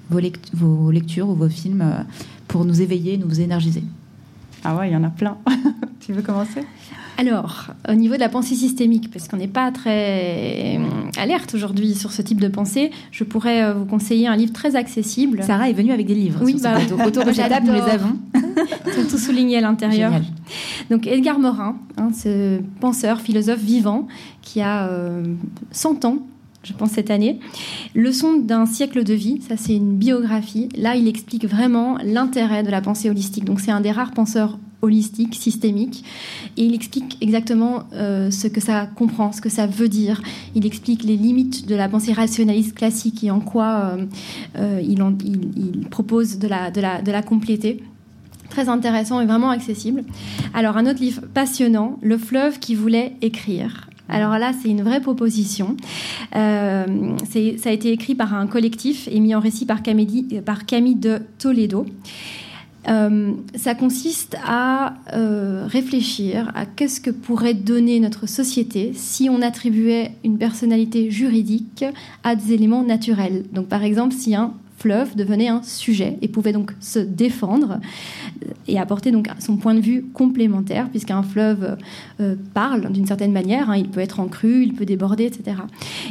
vos, 0.09 0.89
lectures 0.91 1.27
ou 1.27 1.35
vos 1.35 1.49
films 1.49 1.81
euh, 1.81 2.01
pour 2.47 2.63
nous 2.63 2.81
éveiller, 2.81 3.17
nous 3.17 3.41
énergiser? 3.41 3.83
Ah 4.63 4.77
ouais, 4.77 4.89
il 4.89 4.93
y 4.93 4.95
en 4.95 5.03
a 5.03 5.09
plein. 5.09 5.37
tu 5.99 6.13
veux 6.13 6.21
commencer? 6.21 6.61
Alors, 7.21 7.67
au 7.87 7.93
niveau 7.93 8.15
de 8.15 8.19
la 8.19 8.29
pensée 8.29 8.55
systémique, 8.55 9.11
parce 9.11 9.27
qu'on 9.27 9.37
n'est 9.37 9.47
pas 9.47 9.71
très 9.71 10.79
euh, 10.79 11.11
alerte 11.19 11.53
aujourd'hui 11.53 11.93
sur 11.93 12.11
ce 12.11 12.23
type 12.23 12.41
de 12.41 12.47
pensée, 12.47 12.89
je 13.11 13.23
pourrais 13.23 13.63
euh, 13.63 13.73
vous 13.75 13.85
conseiller 13.85 14.27
un 14.27 14.35
livre 14.35 14.53
très 14.53 14.75
accessible. 14.75 15.43
Sarah 15.43 15.69
est 15.69 15.73
venue 15.73 15.91
avec 15.91 16.07
des 16.07 16.15
livres. 16.15 16.39
Oui, 16.43 16.57
bah, 16.63 16.79
nous 16.89 17.73
les 17.73 17.81
avons. 17.81 18.17
Ils 18.87 18.93
sont 18.93 19.07
tous 19.07 19.19
soulignés 19.19 19.59
à 19.59 19.61
l'intérieur. 19.61 20.11
Donc, 20.89 21.05
Edgar 21.05 21.37
Morin, 21.37 21.75
hein, 21.97 22.09
ce 22.11 22.59
penseur, 22.79 23.21
philosophe 23.21 23.61
vivant, 23.61 24.07
qui 24.41 24.59
a 24.61 24.89
100 25.73 26.03
euh, 26.03 26.07
ans, 26.07 26.17
je 26.63 26.73
pense 26.73 26.89
cette 26.89 27.11
année. 27.11 27.39
Leçon 27.93 28.37
d'un 28.37 28.65
siècle 28.65 29.03
de 29.03 29.13
vie, 29.13 29.41
ça 29.47 29.57
c'est 29.57 29.75
une 29.75 29.95
biographie. 29.95 30.69
Là, 30.75 30.95
il 30.95 31.07
explique 31.07 31.45
vraiment 31.45 31.99
l'intérêt 32.03 32.63
de 32.63 32.71
la 32.71 32.81
pensée 32.81 33.11
holistique. 33.11 33.45
Donc 33.45 33.59
c'est 33.59 33.71
un 33.71 33.81
des 33.81 33.91
rares 33.91 34.11
penseurs 34.11 34.57
holistique, 34.81 35.35
systémique. 35.35 36.03
Et 36.57 36.65
il 36.65 36.73
explique 36.73 37.17
exactement 37.21 37.83
euh, 37.93 38.31
ce 38.31 38.47
que 38.47 38.59
ça 38.59 38.87
comprend, 38.87 39.31
ce 39.31 39.41
que 39.41 39.49
ça 39.49 39.67
veut 39.67 39.89
dire. 39.89 40.21
Il 40.55 40.65
explique 40.65 41.03
les 41.03 41.17
limites 41.17 41.67
de 41.67 41.75
la 41.75 41.89
pensée 41.89 42.13
rationaliste 42.13 42.75
classique 42.75 43.23
et 43.23 43.31
en 43.31 43.39
quoi 43.39 43.95
euh, 43.97 44.05
euh, 44.57 44.81
il, 44.83 45.87
propose 45.89 46.39
de 46.39 46.47
la, 46.47 47.21
compléter 47.21 47.83
très 48.49 48.67
intéressant 48.67 49.21
et 49.21 49.25
vraiment 49.25 49.49
accessible. 49.49 50.03
Alors 50.53 50.77
un 50.77 50.85
autre 50.85 50.99
livre 50.99 51.21
passionnant, 51.33 51.97
Le 52.01 52.17
fleuve 52.17 52.59
qui 52.59 52.75
voulait 52.75 53.13
écrire. 53.21 53.87
Alors 54.09 54.37
là, 54.37 54.51
c'est 54.61 54.67
une 54.67 54.81
vraie 54.81 54.99
proposition. 54.99 55.77
Ça 56.33 56.85
a 56.85 57.71
été 57.71 57.91
écrit 57.91 58.13
par 58.13 58.33
un 58.33 58.47
collectif 58.47 59.07
et 59.09 59.21
mis 59.21 59.33
en 59.35 59.39
récit 59.39 59.65
par 59.65 59.81
Camille 59.83 60.95
de 60.95 61.21
Toledo. 61.37 61.85
Euh, 62.87 63.33
ça 63.55 63.75
consiste 63.75 64.35
à 64.43 64.95
euh, 65.13 65.65
réfléchir 65.67 66.51
à 66.55 66.65
qu'est-ce 66.65 66.99
que 66.99 67.11
pourrait 67.11 67.53
donner 67.53 67.99
notre 67.99 68.27
société 68.27 68.91
si 68.95 69.29
on 69.29 69.41
attribuait 69.41 70.11
une 70.23 70.37
personnalité 70.37 71.11
juridique 71.11 71.85
à 72.23 72.35
des 72.35 72.53
éléments 72.53 72.83
naturels. 72.83 73.43
Donc 73.51 73.67
par 73.67 73.83
exemple, 73.83 74.15
si 74.15 74.33
un 74.33 74.53
fleuve 74.79 75.15
devenait 75.15 75.47
un 75.47 75.61
sujet 75.61 76.17
et 76.23 76.27
pouvait 76.27 76.53
donc 76.53 76.71
se 76.79 76.97
défendre 76.97 77.79
et 78.67 78.79
apporter 78.79 79.11
donc 79.11 79.27
son 79.39 79.57
point 79.57 79.73
de 79.73 79.81
vue 79.81 80.05
complémentaire, 80.13 80.89
puisqu'un 80.89 81.23
fleuve 81.23 81.77
euh, 82.19 82.35
parle 82.53 82.91
d'une 82.91 83.05
certaine 83.05 83.31
manière, 83.31 83.69
hein, 83.69 83.77
il 83.77 83.89
peut 83.89 83.99
être 83.99 84.19
en 84.19 84.27
crue, 84.27 84.63
il 84.63 84.73
peut 84.73 84.85
déborder, 84.85 85.25
etc. 85.25 85.57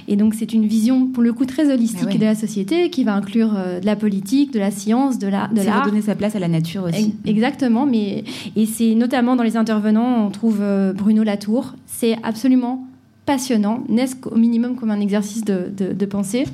Et 0.08 0.16
donc 0.16 0.34
c'est 0.34 0.52
une 0.52 0.66
vision 0.66 1.06
pour 1.06 1.22
le 1.22 1.32
coup 1.32 1.44
très 1.44 1.72
holistique 1.72 2.08
ah 2.10 2.18
de 2.18 2.24
la 2.24 2.34
société 2.34 2.90
qui 2.90 3.04
va 3.04 3.14
inclure 3.14 3.54
euh, 3.56 3.80
de 3.80 3.86
la 3.86 3.96
politique, 3.96 4.52
de 4.52 4.58
la 4.58 4.70
science, 4.70 5.18
de 5.18 5.28
l'art. 5.28 5.52
De 5.52 5.62
l'art. 5.62 5.86
donner 5.86 6.02
sa 6.02 6.14
place 6.14 6.36
à 6.36 6.38
la 6.38 6.48
nature 6.48 6.84
aussi. 6.84 7.14
Exactement, 7.24 7.86
mais 7.86 8.24
et 8.56 8.66
c'est 8.66 8.94
notamment 8.94 9.36
dans 9.36 9.42
les 9.42 9.56
intervenants, 9.56 10.26
on 10.26 10.30
trouve 10.30 10.58
euh, 10.60 10.92
Bruno 10.92 11.22
Latour. 11.22 11.74
C'est 11.86 12.16
absolument 12.22 12.86
passionnant, 13.26 13.84
n'est-ce 13.88 14.16
au 14.28 14.36
minimum 14.36 14.76
comme 14.76 14.90
un 14.90 15.00
exercice 15.00 15.44
de, 15.44 15.70
de, 15.76 15.92
de 15.92 16.06
pensée. 16.06 16.44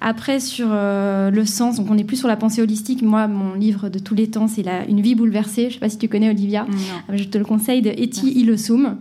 Après, 0.00 0.40
sur 0.40 0.68
euh, 0.70 1.30
le 1.30 1.44
sens, 1.44 1.76
donc 1.76 1.90
on 1.90 1.98
est 1.98 2.04
plus 2.04 2.16
sur 2.16 2.28
la 2.28 2.36
pensée 2.36 2.62
holistique. 2.62 3.02
Moi, 3.02 3.28
mon 3.28 3.54
livre 3.54 3.90
de 3.90 3.98
tous 3.98 4.14
les 4.14 4.30
temps, 4.30 4.48
c'est 4.48 4.64
Une 4.88 5.02
vie 5.02 5.14
bouleversée. 5.14 5.64
Je 5.64 5.66
ne 5.66 5.72
sais 5.74 5.78
pas 5.78 5.88
si 5.90 5.98
tu 5.98 6.08
connais 6.08 6.30
Olivia. 6.30 6.66
Euh, 7.10 7.16
je 7.16 7.24
te 7.24 7.36
le 7.36 7.44
conseille 7.44 7.82
de 7.82 7.90
Eti 7.90 8.30
Ilosum. 8.32 8.96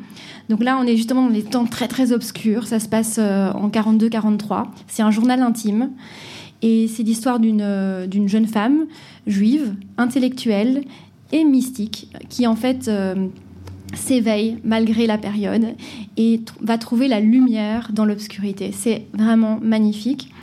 Donc 0.50 0.62
là, 0.62 0.78
on 0.82 0.86
est 0.86 0.98
justement 0.98 1.24
dans 1.24 1.34
des 1.34 1.44
temps 1.44 1.66
très 1.66 1.88
très 1.88 2.12
obscurs. 2.12 2.68
Ça 2.68 2.80
se 2.80 2.90
passe 2.90 3.18
euh, 3.18 3.52
en 3.54 3.70
42-43. 3.70 4.66
C'est 4.88 5.02
un 5.02 5.12
journal 5.12 5.42
intime. 5.42 5.92
Et 6.62 6.90
c'est 6.90 7.04
l'histoire 7.04 7.40
d'une 7.40 8.28
jeune 8.28 8.48
femme 8.48 8.86
juive, 9.26 9.76
intellectuelle 9.98 10.84
et 11.32 11.46
mystique, 11.46 12.10
qui 12.28 12.46
en 12.48 12.58
fait 12.58 12.92
s'éveille 13.94 14.58
malgré 14.66 15.08
la 15.08 15.18
période 15.18 15.68
et 16.18 16.42
va 16.60 16.78
trouver 16.78 17.08
la 17.08 17.22
lumière 17.22 17.92
dans 17.94 18.04
l'obscurité. 18.04 18.72
C'est 18.74 19.06
vraiment 19.14 19.60
magnifique. 19.62 20.34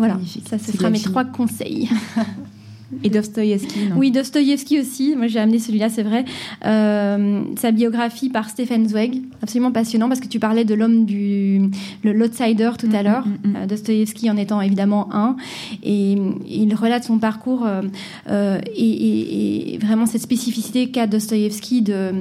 Voilà, 0.00 0.18
ça 0.48 0.58
ce 0.58 0.72
sera 0.72 0.88
mes 0.88 0.98
trois 0.98 1.24
conseils. 1.24 1.90
Et 3.04 3.10
Dostoïevski, 3.10 3.86
non 3.88 3.96
Oui, 3.96 4.10
Dostoïevski 4.10 4.80
aussi. 4.80 5.14
Moi, 5.16 5.28
j'ai 5.28 5.38
amené 5.38 5.58
celui-là, 5.58 5.88
c'est 5.88 6.02
vrai. 6.02 6.24
Euh, 6.66 7.42
sa 7.56 7.70
biographie 7.70 8.30
par 8.30 8.50
Stephen 8.50 8.88
Zweig, 8.88 9.22
absolument 9.42 9.70
passionnant 9.70 10.08
parce 10.08 10.20
que 10.20 10.26
tu 10.26 10.40
parlais 10.40 10.64
de 10.64 10.74
l'homme 10.74 11.04
du 11.04 11.70
l'outsider 12.02 12.70
tout 12.78 12.88
à 12.92 13.02
mm, 13.02 13.04
l'heure. 13.04 13.26
Mm, 13.26 13.48
mm, 13.48 13.56
euh, 13.56 13.66
Dostoïevski 13.66 14.30
en 14.30 14.36
étant 14.36 14.60
évidemment 14.60 15.14
un, 15.14 15.36
et, 15.82 16.16
il 16.48 16.74
relate 16.74 17.04
son 17.04 17.18
parcours 17.18 17.66
euh, 17.66 18.58
et, 18.76 19.78
vraiment 19.80 20.06
cette 20.06 20.22
spécificité 20.22 20.90
qu'a 20.90 21.06
Dostoïevski 21.06 21.82
de, 21.82 22.12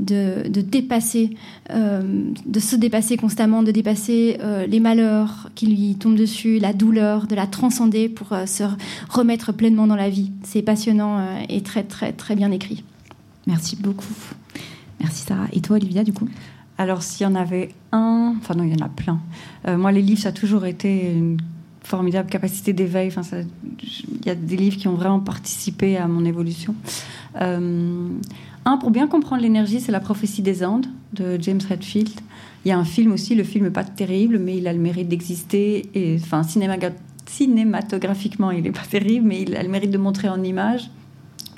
de, 0.00 0.48
de 0.48 0.60
dépasser, 0.62 1.36
de 1.70 2.60
se 2.60 2.76
dépasser 2.76 3.16
constamment, 3.16 3.62
de 3.62 3.70
dépasser 3.70 4.38
les 4.68 4.80
malheurs 4.80 5.48
qui 5.54 5.66
lui 5.66 5.94
tombent 5.94 6.16
dessus, 6.16 6.58
la 6.58 6.72
douleur, 6.72 7.26
de 7.26 7.34
la 7.34 7.46
transcender 7.46 8.08
pour 8.08 8.36
se 8.46 8.64
remettre 9.08 9.52
pleinement 9.52 9.86
dans 9.86 9.96
la 9.96 10.10
vie 10.10 10.30
c'est 10.54 10.62
passionnant 10.62 11.18
euh, 11.18 11.42
et 11.48 11.62
très, 11.62 11.82
très, 11.82 12.12
très 12.12 12.36
bien 12.36 12.50
écrit. 12.50 12.84
Merci 13.46 13.76
beaucoup. 13.76 14.14
Merci 15.00 15.24
Sarah. 15.24 15.48
Et 15.52 15.60
toi, 15.60 15.76
Olivia, 15.76 16.04
du 16.04 16.12
coup? 16.12 16.28
Alors, 16.78 17.02
s'il 17.02 17.24
y 17.24 17.26
en 17.26 17.34
avait 17.34 17.70
un, 17.92 18.34
enfin 18.38 18.54
non, 18.54 18.64
il 18.64 18.70
y 18.70 18.82
en 18.82 18.86
a 18.86 18.88
plein. 18.88 19.20
Euh, 19.66 19.76
moi, 19.76 19.92
les 19.92 20.02
livres, 20.02 20.20
ça 20.20 20.30
a 20.30 20.32
toujours 20.32 20.64
été 20.64 21.12
une 21.12 21.38
formidable 21.82 22.28
capacité 22.30 22.72
d'éveil. 22.72 23.08
Enfin, 23.08 23.22
il 23.82 24.26
y 24.26 24.30
a 24.30 24.34
des 24.34 24.56
livres 24.56 24.76
qui 24.76 24.88
ont 24.88 24.94
vraiment 24.94 25.20
participé 25.20 25.96
à 25.96 26.08
mon 26.08 26.24
évolution. 26.24 26.74
Euh, 27.40 28.08
un, 28.64 28.78
pour 28.78 28.90
bien 28.90 29.06
comprendre 29.06 29.42
l'énergie, 29.42 29.80
c'est 29.80 29.92
La 29.92 30.00
prophétie 30.00 30.42
des 30.42 30.64
Andes 30.64 30.86
de 31.12 31.38
James 31.40 31.60
Redfield. 31.68 32.20
Il 32.64 32.68
y 32.68 32.72
a 32.72 32.78
un 32.78 32.84
film 32.84 33.12
aussi, 33.12 33.34
le 33.34 33.44
film 33.44 33.70
pas 33.70 33.84
terrible, 33.84 34.38
mais 34.38 34.56
il 34.56 34.66
a 34.66 34.72
le 34.72 34.78
mérite 34.78 35.08
d'exister. 35.08 35.90
Et 35.94 36.16
enfin, 36.18 36.42
cinéma, 36.42 36.76
cinématographiquement, 37.26 38.50
il 38.50 38.62
n'est 38.62 38.72
pas 38.72 38.86
terrible, 38.88 39.26
mais 39.26 39.42
il 39.42 39.54
a 39.54 39.62
le 39.62 39.68
mérite 39.68 39.90
de 39.90 39.98
montrer 39.98 40.28
en 40.28 40.42
image 40.42 40.90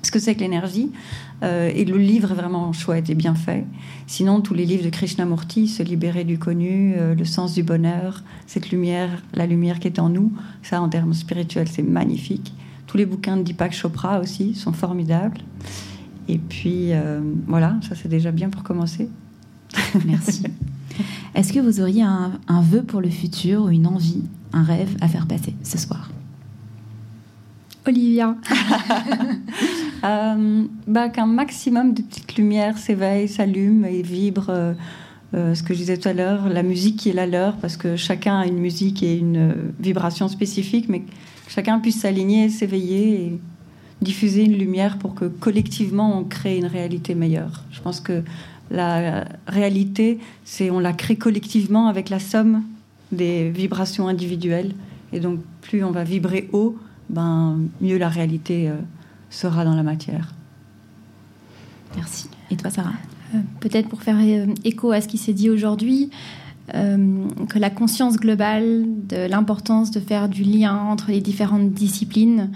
ce 0.07 0.11
que 0.11 0.19
c'est 0.19 0.35
que 0.35 0.40
l'énergie. 0.40 0.90
Euh, 1.42 1.71
et 1.75 1.85
le 1.85 1.99
livre 1.99 2.33
est 2.33 2.35
vraiment 2.35 2.73
chouette 2.73 3.11
et 3.11 3.14
bien 3.14 3.35
fait. 3.35 3.64
Sinon, 4.07 4.40
tous 4.40 4.55
les 4.55 4.64
livres 4.64 4.85
de 4.85 4.90
Krishnamurti, 4.90 5.69
Se 5.69 5.83
libérer 5.83 6.25
du 6.25 6.38
connu, 6.38 6.95
euh, 6.97 7.14
Le 7.14 7.25
sens 7.25 7.55
du 7.55 7.62
bonheur, 7.62 8.23
cette 8.47 8.71
lumière, 8.71 9.23
la 9.35 9.47
lumière 9.47 9.79
qui 9.79 9.88
est 9.88 9.99
en 9.99 10.09
nous, 10.09 10.33
ça 10.62 10.81
en 10.81 10.88
termes 10.88 11.12
spirituels, 11.12 11.69
c'est 11.69 11.83
magnifique. 11.83 12.55
Tous 12.87 12.97
les 12.97 13.05
bouquins 13.05 13.37
de 13.37 13.42
Deepak 13.42 13.73
Chopra 13.73 14.21
aussi 14.21 14.55
sont 14.55 14.73
formidables. 14.73 15.40
Et 16.29 16.39
puis, 16.39 16.93
euh, 16.93 17.21
voilà, 17.47 17.77
ça 17.89 17.95
c'est 17.95 18.09
déjà 18.09 18.33
bien 18.33 18.51
pour 18.51 18.62
commencer. 18.62 19.09
Merci. 20.05 20.45
Est-ce 21.35 21.53
que 21.53 21.61
vous 21.61 21.81
auriez 21.81 22.03
un, 22.03 22.33
un 22.49 22.61
vœu 22.62 22.83
pour 22.83 23.01
le 23.01 23.11
futur 23.11 23.65
ou 23.65 23.69
une 23.69 23.87
envie 23.87 24.25
un 24.53 24.62
rêve 24.62 24.97
à 25.01 25.09
faire 25.09 25.27
passer 25.27 25.55
ce 25.62 25.79
soir? 25.79 26.11
Olivia 27.87 28.37
euh, 30.05 30.65
bah, 30.87 31.09
Qu'un 31.09 31.27
maximum 31.27 31.95
de 31.95 32.03
petites 32.03 32.37
lumières 32.37 32.79
s'éveillent, 32.79 33.29
s'allument 33.29 33.87
et 33.87 34.03
vibrent. 34.03 34.51
Euh, 34.51 34.75
euh, 35.35 35.55
ce 35.55 35.62
que 35.62 35.75
je 35.75 35.81
disais 35.81 35.97
tout 35.99 36.09
à 36.09 36.12
l'heure, 36.12 36.49
la 36.49 36.62
musique 36.62 36.97
qui 36.97 37.11
est 37.11 37.12
la 37.12 37.27
leur, 37.27 37.57
parce 37.57 37.77
que 37.77 37.97
chacun 37.97 38.39
a 38.39 38.47
une 38.47 38.59
musique 38.59 39.03
et 39.03 39.17
une 39.17 39.73
vibration 39.81 40.29
spécifique, 40.29 40.89
mais 40.89 41.01
que 41.01 41.11
chacun 41.49 41.81
puisse 41.81 42.01
s'aligner, 42.01 42.49
s'éveiller 42.49 43.27
et 43.27 43.41
diffuser 44.03 44.45
une 44.45 44.57
lumière 44.57 44.99
pour 44.99 45.15
que 45.15 45.25
collectivement 45.25 46.19
on 46.19 46.25
crée 46.25 46.59
une 46.59 46.67
réalité 46.67 47.15
meilleure. 47.15 47.65
Je 47.71 47.81
pense 47.81 48.01
que 48.01 48.23
la 48.71 49.25
réalité, 49.47 50.19
c'est 50.45 50.71
on 50.71 50.81
la 50.81 50.93
crée 50.93 51.17
collectivement 51.17 51.87
avec 51.89 52.11
la 52.11 52.19
somme 52.19 52.63
des 53.13 53.51
vibrations 53.51 54.09
individuelles. 54.09 54.73
Et 55.13 55.21
donc, 55.21 55.41
plus 55.63 55.85
on 55.85 55.93
va 55.93 56.05
vibrer 56.05 56.49
haut, 56.53 56.77
ben, 57.09 57.59
mieux 57.81 57.99
la 57.99 58.09
réalité 58.09 58.69
euh, 58.69 58.77
sera 59.31 59.65
dans 59.65 59.75
la 59.75 59.83
matière. 59.83 60.35
Merci. 61.97 62.29
Et 62.51 62.57
toi, 62.57 62.71
Sarah? 62.71 62.93
Euh, 63.35 63.39
Peut-être 63.61 63.89
pour 63.89 64.03
faire 64.03 64.19
euh, 64.21 64.53
écho 64.65 64.91
à 64.91 65.01
ce 65.01 65.09
qui 65.09 65.19
s'est 65.19 65.33
dit 65.33 65.51
aujourd'hui, 65.51 66.11
que 66.73 67.61
la 67.61 67.71
conscience 67.71 68.17
globale 68.17 68.87
de 69.07 69.29
l'importance 69.29 69.93
de 69.93 70.01
faire 70.01 70.29
du 70.29 70.43
lien 70.43 70.77
entre 70.77 71.13
les 71.13 71.21
différentes 71.21 71.71
disciplines 71.71 72.51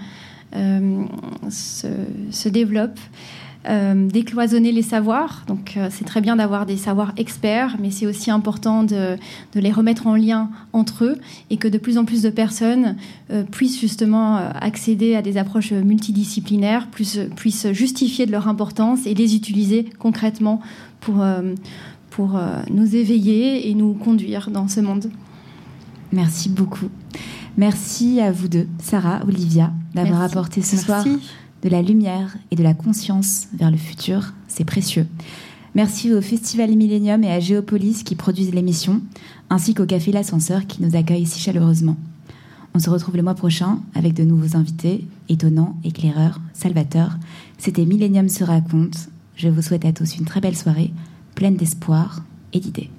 se, 0.53 1.87
se, 2.31 2.49
développe. 2.49 2.99
Euh, 3.69 4.07
décloisonner 4.07 4.71
les 4.71 4.81
savoirs. 4.81 5.43
Donc 5.47 5.77
euh, 5.77 5.89
c'est 5.91 6.03
très 6.03 6.19
bien 6.19 6.35
d'avoir 6.35 6.65
des 6.65 6.77
savoirs 6.77 7.13
experts, 7.15 7.77
mais 7.79 7.91
c'est 7.91 8.07
aussi 8.07 8.31
important 8.31 8.83
de, 8.83 9.17
les 9.53 9.71
remettre 9.71 10.07
en 10.07 10.15
lien 10.15 10.49
entre 10.73 11.05
eux 11.05 11.19
et 11.51 11.57
que 11.57 11.67
de 11.67 11.77
plus 11.77 11.99
en 11.99 12.05
plus 12.05 12.23
de 12.23 12.31
personnes 12.31 12.95
euh, 13.29 13.43
puissent 13.43 13.79
justement 13.79 14.37
accéder 14.37 15.15
à 15.15 15.21
des 15.21 15.37
approches 15.37 15.73
multidisciplinaires, 15.73 16.87
puissent, 16.87 17.71
justifier 17.71 18.25
de 18.25 18.31
leur 18.31 18.47
importance 18.47 19.05
et 19.05 19.13
les 19.13 19.35
utiliser 19.35 19.85
concrètement 19.99 20.59
pour, 20.99 21.23
pour 22.09 22.39
nous 22.71 22.95
éveiller 22.95 23.69
et 23.69 23.75
nous 23.75 23.93
conduire 23.93 24.49
dans 24.49 24.67
ce 24.67 24.79
monde. 24.79 25.11
Merci 26.11 26.49
beaucoup. 26.49 26.89
Merci 27.57 28.19
à 28.21 28.31
vous 28.31 28.47
deux, 28.47 28.67
Sarah, 28.79 29.21
Olivia, 29.27 29.71
d'avoir 29.93 30.21
apporté 30.21 30.61
ce 30.61 30.77
soir 30.77 31.05
de 31.05 31.69
la 31.69 31.81
lumière 31.81 32.37
et 32.49 32.55
de 32.55 32.63
la 32.63 32.73
conscience 32.73 33.47
vers 33.53 33.71
le 33.71 33.77
futur. 33.77 34.33
C'est 34.47 34.65
précieux. 34.65 35.07
Merci 35.75 36.13
au 36.13 36.21
Festival 36.21 36.75
Millennium 36.75 37.23
et 37.23 37.31
à 37.31 37.39
Géopolis 37.39 38.03
qui 38.03 38.15
produisent 38.15 38.53
l'émission, 38.53 39.01
ainsi 39.49 39.73
qu'au 39.73 39.85
Café 39.85 40.11
L'Ascenseur 40.11 40.65
qui 40.67 40.81
nous 40.81 40.95
accueille 40.95 41.25
si 41.25 41.39
chaleureusement. 41.39 41.97
On 42.73 42.79
se 42.79 42.89
retrouve 42.89 43.17
le 43.17 43.23
mois 43.23 43.35
prochain 43.35 43.79
avec 43.95 44.13
de 44.13 44.23
nouveaux 44.23 44.55
invités, 44.55 45.05
étonnants, 45.29 45.77
éclaireurs, 45.83 46.39
salvateurs. 46.53 47.17
C'était 47.57 47.85
Millennium 47.85 48.29
se 48.29 48.43
raconte. 48.43 49.09
Je 49.35 49.49
vous 49.49 49.61
souhaite 49.61 49.85
à 49.85 49.91
tous 49.91 50.17
une 50.17 50.25
très 50.25 50.41
belle 50.41 50.57
soirée, 50.57 50.91
pleine 51.35 51.57
d'espoir 51.57 52.23
et 52.53 52.59
d'idées. 52.59 52.89